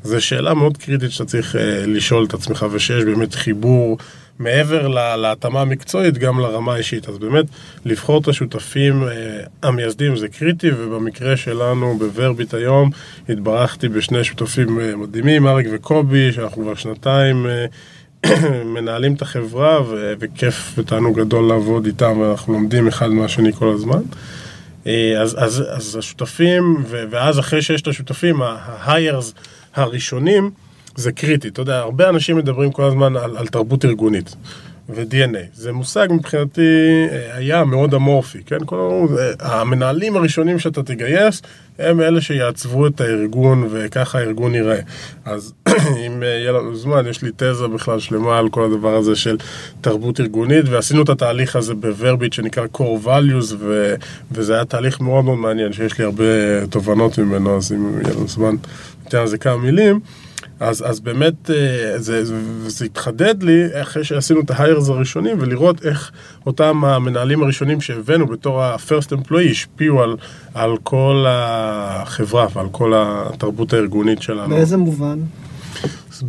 [0.03, 3.99] זו שאלה מאוד קריטית שאתה צריך uh, לשאול את עצמך, ושיש באמת חיבור
[4.39, 7.09] מעבר להתאמה המקצועית, גם לרמה האישית.
[7.09, 7.45] אז באמת,
[7.85, 9.11] לבחור את השותפים אה,
[9.63, 12.91] המייסדים זה קריטי, ובמקרה שלנו בוורביט היום,
[13.29, 17.47] התברכתי בשני שותפים אה, מדהימים, אריק וקובי, שאנחנו כבר שנתיים...
[17.47, 17.67] אה,
[18.75, 24.01] מנהלים את החברה ו- וכיף ותענוג גדול לעבוד איתם ואנחנו לומדים אחד מהשני כל הזמן.
[25.21, 29.39] אז, אז, אז השותפים, ו- ואז אחרי שיש את השותפים, ה-hires
[29.75, 30.51] הראשונים,
[30.97, 31.49] זה קריטי.
[31.49, 34.35] אתה יודע, הרבה אנשים מדברים כל הזמן על, על תרבות ארגונית
[34.89, 35.39] ו-DNA.
[35.55, 36.61] זה מושג מבחינתי
[37.11, 38.59] אה, היה מאוד אמורפי, כן?
[38.67, 39.07] כל
[39.41, 41.43] המנהלים הראשונים שאתה תגייס
[41.79, 44.81] הם אלה שיעצבו את הארגון וככה הארגון ייראה.
[45.25, 45.53] אז
[46.07, 49.37] אם אה, יהיה לנו זמן, יש לי תזה בכלל שלמה על כל הדבר הזה של
[49.81, 53.95] תרבות ארגונית, ועשינו את התהליך הזה בוורביט שנקרא core values, ו-
[54.33, 56.25] וזה היה תהליך מאוד מאוד מעניין, שיש לי הרבה
[56.71, 58.55] תובנות ממנו, אז אם יהיה לנו זמן,
[59.05, 60.01] ניתן על זה כמה מילים.
[60.63, 62.35] אז, אז באמת אה, זה, זה,
[62.67, 66.11] זה התחדד לי אחרי שעשינו את ההיירס הראשונים ולראות איך
[66.47, 70.17] אותם המנהלים הראשונים שהבאנו בתור ה-first employee השפיעו על,
[70.55, 74.49] על כל החברה ועל כל התרבות הארגונית שלנו.
[74.49, 75.19] באיזה מובן?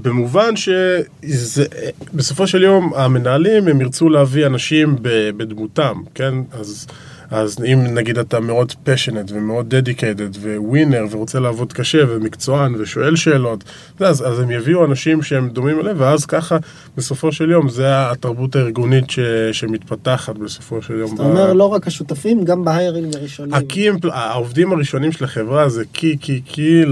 [0.02, 4.96] במובן שבסופו של יום המנהלים הם ירצו להביא אנשים
[5.38, 6.34] בדמותם, כן?
[6.52, 6.88] אז...
[7.34, 13.64] אז אם נגיד אתה מאוד פשנט ומאוד דדיקייטד וווינר ורוצה לעבוד קשה ומקצוען ושואל שאלות,
[14.00, 16.58] אז, אז הם יביאו אנשים שהם דומים אליהם, ואז ככה
[16.98, 19.20] בסופו של יום זה התרבות הארגונית ש,
[19.52, 21.16] שמתפתחת בסופו של יום.
[21.16, 23.54] אתה אומר לא רק השותפים, גם בהיירינג הראשונים.
[23.54, 26.84] הקים, העובדים הראשונים של החברה זה קי קי קי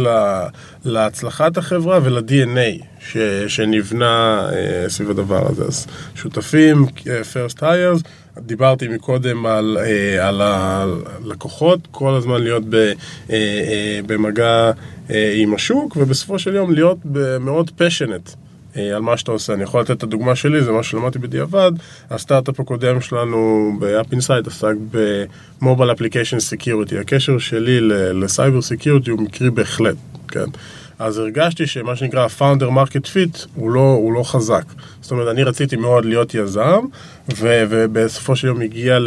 [0.86, 3.18] להצלחת החברה ול-DNA ש,
[3.48, 5.64] שנבנה אה, סביב הדבר הזה.
[5.64, 8.02] אז שותפים, אה, first hires,
[8.38, 12.94] דיברתי מקודם על, אה, על הלקוחות, כל הזמן להיות ב, אה,
[13.30, 14.72] אה, במגע
[15.36, 16.98] עם השוק, ובסופו של יום להיות
[17.40, 18.30] מאוד passionate
[18.78, 19.54] אה, על מה שאתה עושה.
[19.54, 21.72] אני יכול לתת את הדוגמה שלי, זה מה שלמדתי בדיעבד.
[22.10, 24.74] הסטארט-אפ הקודם שלנו ב AppInside עסק
[25.62, 26.98] ב mobile application security.
[26.98, 27.78] הקשר שלי
[28.14, 29.96] ל cyber security הוא מקרי בהחלט,
[30.28, 30.46] כן.
[31.02, 34.64] אז הרגשתי שמה שנקרא ה-founder market fit הוא לא, הוא לא חזק.
[35.02, 36.80] זאת אומרת, אני רציתי מאוד להיות יזם,
[37.36, 39.00] ו- ובסופו של יום הגיעה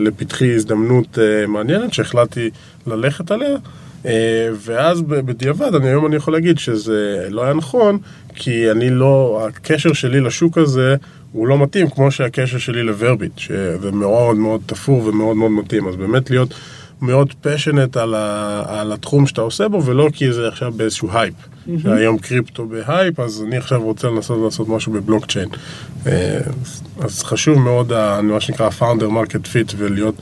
[0.00, 2.50] לפתחי הזדמנות אה, מעניינת שהחלטתי
[2.86, 3.56] ללכת עליה.
[4.02, 4.06] Uh,
[4.54, 7.98] ואז בדיעבד, אני, היום אני יכול להגיד שזה לא היה נכון,
[8.34, 10.96] כי אני לא, הקשר שלי לשוק הזה
[11.32, 15.88] הוא לא מתאים כמו שהקשר שלי ל Verbit, שזה מאוד מאוד תפור ומאוד מאוד מתאים.
[15.88, 16.54] אז באמת להיות
[17.02, 21.34] מאוד passionate על, ה, על התחום שאתה עושה בו, ולא כי זה עכשיו באיזשהו הייפ.
[21.34, 21.82] Mm-hmm.
[21.82, 25.48] שהיום קריפטו בהייפ, אז אני עכשיו רוצה לנסות לעשות משהו בבלוקצ'יין.
[26.06, 26.40] אה,
[27.00, 27.92] אז חשוב מאוד,
[28.22, 30.14] מה שנקרא founder market fit ולהיות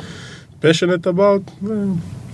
[0.63, 1.67] passionate about.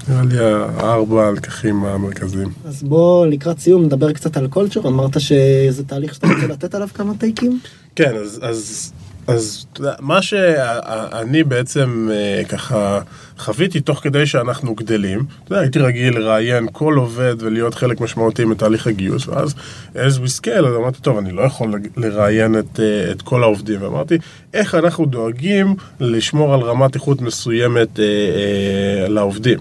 [0.08, 2.48] נראה לי הארבע הלקחים המרכזיים.
[2.64, 6.88] אז בוא לקראת סיום נדבר קצת על קולצ'ר, אמרת שזה תהליך שאתה רוצה לתת עליו
[6.94, 7.60] כמה טייקים?
[7.96, 8.92] כן, אז, אז
[9.26, 9.66] אז
[10.00, 13.00] מה שאני בעצם אה, ככה
[13.38, 18.44] חוויתי תוך כדי שאנחנו גדלים, אתה יודע, הייתי רגיל לראיין כל עובד ולהיות חלק משמעותי
[18.44, 19.54] מתהליך הגיוס, ואז
[19.94, 23.82] as we scale, אז אמרתי, טוב, אני לא יכול לראיין את, אה, את כל העובדים,
[23.82, 24.18] ואמרתי,
[24.54, 29.58] איך אנחנו דואגים לשמור על רמת איכות מסוימת אה, אה, לעובדים.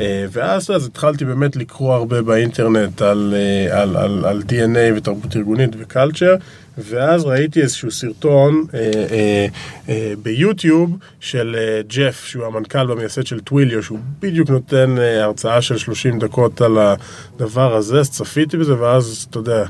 [0.00, 3.34] אה, ואז אז התחלתי באמת לקרוא הרבה באינטרנט על,
[3.70, 6.34] על, על, על DNA ותרבות ארגונית וקלצ'ר,
[6.78, 9.46] ואז ראיתי איזשהו סרטון אה, אה,
[9.88, 15.62] אה, ביוטיוב של אה, ג'ף, שהוא המנכ"ל והמייסד של טוויליו, שהוא בדיוק נותן אה, הרצאה
[15.62, 19.64] של 30 דקות על הדבר הזה, אז צפיתי בזה, ואז, אתה יודע...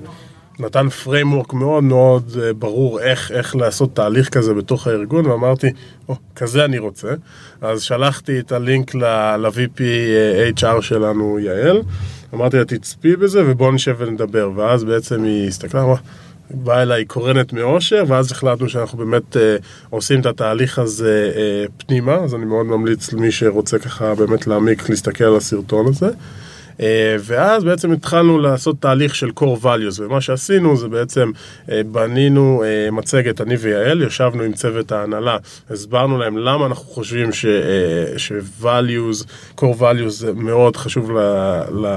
[0.58, 5.70] נתן framework מאוד מאוד uh, ברור איך, איך לעשות תהליך כזה בתוך הארגון, ואמרתי,
[6.08, 7.08] או, כזה אני רוצה.
[7.60, 9.80] אז שלחתי את הלינק ל-VP
[10.60, 11.82] HR שלנו, יעל,
[12.34, 14.50] אמרתי לה, תצפי בזה ובואו נשב ונדבר.
[14.56, 15.96] ואז בעצם היא הסתכלה, אמרה,
[16.50, 19.38] באה אליי קורנת מאושר, ואז החלטנו שאנחנו באמת uh,
[19.90, 24.88] עושים את התהליך הזה uh, פנימה, אז אני מאוד ממליץ למי שרוצה ככה באמת להעמיק,
[24.88, 26.08] להסתכל על הסרטון הזה.
[26.80, 31.30] אה, ואז בעצם התחלנו לעשות תהליך של core values, ומה שעשינו זה בעצם
[31.70, 35.36] אה, בנינו אה, מצגת, אני ויעל, ישבנו עם צוות ההנהלה,
[35.70, 37.46] הסברנו להם למה אנחנו חושבים ש,
[38.16, 39.24] ש-values,
[39.56, 41.10] core values זה מאוד חשוב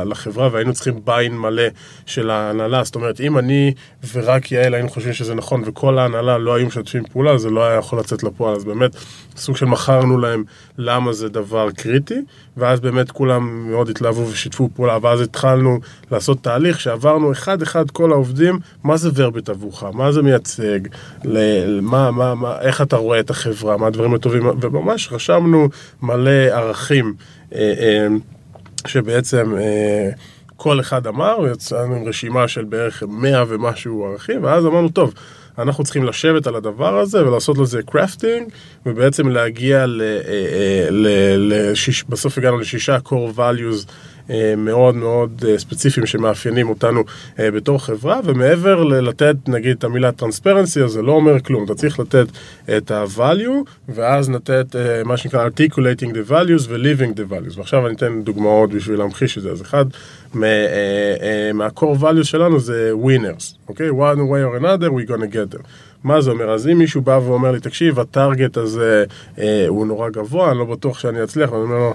[0.05, 1.63] לחברה, והיינו צריכים ביין מלא
[2.05, 3.73] של ההנהלה, זאת אומרת, אם אני
[4.13, 7.77] ורק יעל היינו חושבים שזה נכון, וכל ההנהלה לא היו משתפים פעולה, זה לא היה
[7.77, 8.91] יכול לצאת לפועל, אז באמת,
[9.37, 10.43] סוג של מכרנו להם
[10.77, 12.21] למה זה דבר קריטי,
[12.57, 15.79] ואז באמת כולם מאוד התלהבו ושיתפו פעולה, ואז התחלנו
[16.11, 20.79] לעשות תהליך שעברנו אחד-אחד כל העובדים, מה זה ורביט עבורך, מה זה מייצג,
[21.81, 25.69] מה, מה, מה, איך אתה רואה את החברה, מה הדברים הטובים, וממש רשמנו
[26.01, 27.13] מלא ערכים
[27.55, 28.07] אה, אה,
[28.87, 29.55] שבעצם...
[29.57, 30.09] אה,
[30.61, 35.13] כל אחד אמר, יצאנו עם רשימה של בערך 100 ומשהו ערכים, ואז אמרנו, טוב,
[35.57, 38.49] אנחנו צריכים לשבת על הדבר הזה ולעשות לזה קרפטינג,
[38.85, 40.01] ובעצם להגיע ל...
[40.89, 41.07] ל,
[41.37, 43.93] ל לשיש, בסוף הגענו לשישה core values אה,
[44.57, 47.03] מאוד מאוד אה, ספציפיים שמאפיינים אותנו
[47.39, 51.75] אה, בתור חברה, ומעבר ללתת נגיד את המילה טרנספרנסי, אז זה לא אומר כלום, אתה
[51.75, 52.27] צריך לתת
[52.77, 54.75] את ה-value, ואז לתת
[55.05, 57.57] מה שנקרא articulating the values ו-living the values.
[57.57, 59.51] ועכשיו אני אתן דוגמאות בשביל להמחיש את זה.
[59.51, 59.85] אז אחד
[61.53, 63.89] מה-core values שלנו זה winners, אוקיי?
[63.89, 63.93] Okay?
[63.93, 65.61] one way or another we gonna get them.
[66.03, 66.49] מה זה אומר?
[66.49, 69.03] אז אם מישהו בא ואומר לי, תקשיב, הטארגט הזה
[69.39, 71.93] אה, הוא נורא גבוה, אני לא בטוח שאני אצליח, ואני אומר לו,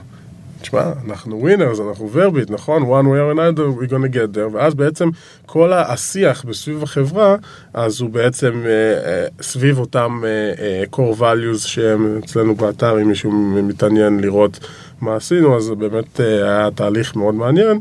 [0.61, 2.83] תשמע, אנחנו ווינרס, אנחנו ורביט, נכון?
[2.83, 5.09] one way or another, we're gonna get there, ואז בעצם
[5.47, 7.37] כל השיח בסביב החברה,
[7.75, 10.59] אז הוא בעצם uh, uh, סביב אותם uh,
[10.93, 13.33] uh, core values שהם אצלנו באתר, אם מישהו
[13.63, 14.59] מתעניין לראות
[15.01, 17.81] מה עשינו, אז באמת uh, היה תהליך מאוד מעניין.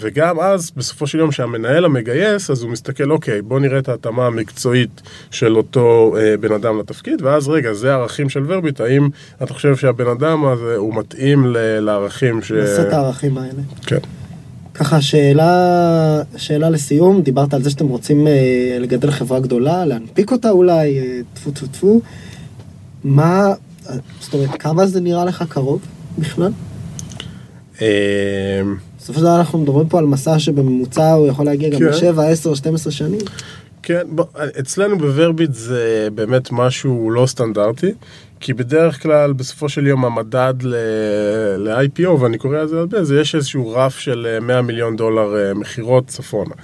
[0.00, 4.26] וגם אז, בסופו של יום, שהמנהל המגייס, אז הוא מסתכל, אוקיי, בוא נראה את ההתאמה
[4.26, 9.08] המקצועית של אותו אה, בן אדם לתפקיד, ואז רגע, זה הערכים של ורביט, האם
[9.42, 12.52] אתה חושב שהבן אדם הזה, הוא מתאים ל- לערכים ש...
[12.52, 13.62] לסט הערכים האלה.
[13.86, 13.98] כן.
[14.74, 20.50] ככה, שאלה, שאלה לסיום, דיברת על זה שאתם רוצים אה, לגדל חברה גדולה, להנפיק אותה
[20.50, 22.00] אולי, אה, טפו טפו טפו.
[23.04, 23.52] מה,
[24.20, 25.80] זאת אומרת, כמה זה נראה לך קרוב
[26.18, 26.52] בכלל?
[27.82, 28.62] אה...
[29.02, 32.54] בסופו של דבר אנחנו מדברים פה על מסע שבממוצע הוא יכול להגיע גם ל-7, 10,
[32.54, 33.20] 12 שנים.
[33.82, 34.06] כן,
[34.60, 37.92] אצלנו בוורביט זה באמת משהו לא סטנדרטי,
[38.40, 43.34] כי בדרך כלל בסופו של יום המדד ל-IPO, ואני קורא על זה הרבה, זה יש
[43.34, 46.54] איזשהו רף של 100 מיליון דולר אה, מכירות צפונה.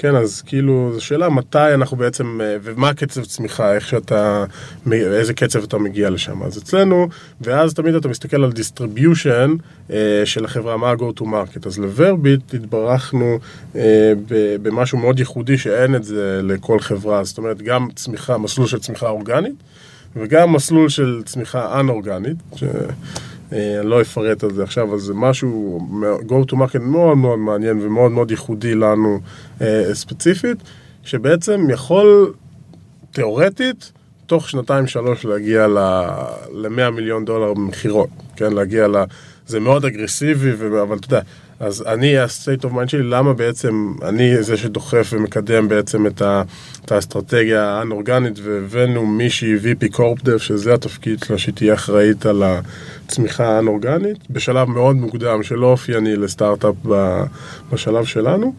[0.00, 4.44] כן, אז כאילו, זו שאלה מתי אנחנו בעצם, אה, ומה הקצב צמיחה, איך שאתה,
[4.92, 6.42] איזה קצב אתה מגיע לשם.
[6.42, 7.08] אז אצלנו,
[7.40, 9.50] ואז תמיד אתה מסתכל על distribution
[9.90, 11.66] אה, של החברה, מה ה-go to market.
[11.66, 13.38] אז לוורביט התברכנו
[13.76, 14.12] אה,
[14.62, 17.24] במשהו מאוד ייחודי שאין את זה לכל חברה.
[17.24, 19.54] זאת אומרת, גם צמיחה, מסלול של צמיחה אורגנית,
[20.16, 22.64] וגם מסלול של צמיחה אנ-אורגנית, ש...
[23.52, 25.80] אה, אני לא אפרט על זה עכשיו, אבל זה משהו,
[26.28, 29.20] go to market מאוד מאוד מעניין ומאוד מאוד ייחודי לנו
[29.60, 30.58] אה, ספציפית,
[31.04, 32.32] שבעצם יכול
[33.12, 33.92] תיאורטית,
[34.26, 38.96] תוך שנתיים שלוש להגיע ל-100 מיליון דולר במכירות, כן, להגיע ל...
[39.46, 41.20] זה מאוד אגרסיבי, אבל אתה יודע,
[41.60, 46.42] אז אני, ה-state of mind שלי, למה בעצם אני זה שדוחף ומקדם בעצם את, ה,
[46.84, 53.56] את האסטרטגיה האנ-אורגנית, והבאנו מישהי VP קורפדב, שזה התפקיד שלה, שהיא תהיה אחראית על הצמיחה
[53.56, 56.74] האנ-אורגנית, בשלב מאוד מוקדם, שלא אופייני לסטארט-אפ
[57.72, 58.54] בשלב שלנו.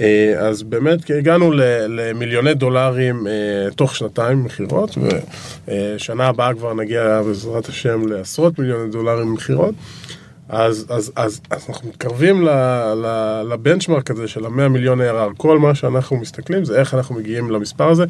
[0.00, 1.52] אה, אז באמת הגענו
[1.88, 3.32] למיליוני דולרים אה,
[3.76, 4.98] תוך שנתיים מכירות,
[5.68, 9.74] ושנה הבאה כבר נגיע בעזרת השם לעשרות מיליוני דולרים מכירות.
[10.48, 12.48] אז, אז, אז, אז אנחנו מתקרבים ל-
[12.94, 15.34] ל- לבנצ'מרק הזה של המאה מיליון ARR.
[15.36, 18.04] כל מה שאנחנו מסתכלים זה איך אנחנו מגיעים למספר הזה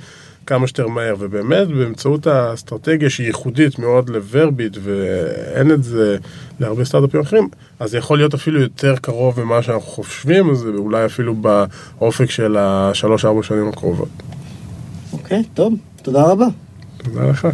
[0.47, 1.15] כמה שיותר מהר.
[1.19, 6.17] ובאמת, באמצעות האסטרטגיה שהיא ייחודית מאוד לוורביט, ואין את זה
[6.61, 7.49] להרבה סטארט-אפים אחרים,
[7.81, 12.57] אז זה יכול להיות אפילו יותר קרוב ממה שאנחנו חושבים, אז אולי אפילו באופק של
[12.59, 14.09] השלוש-ארבע שנים הקרובות.
[15.13, 16.47] אוקיי, טוב, תודה רבה.
[16.97, 17.49] תודה לך.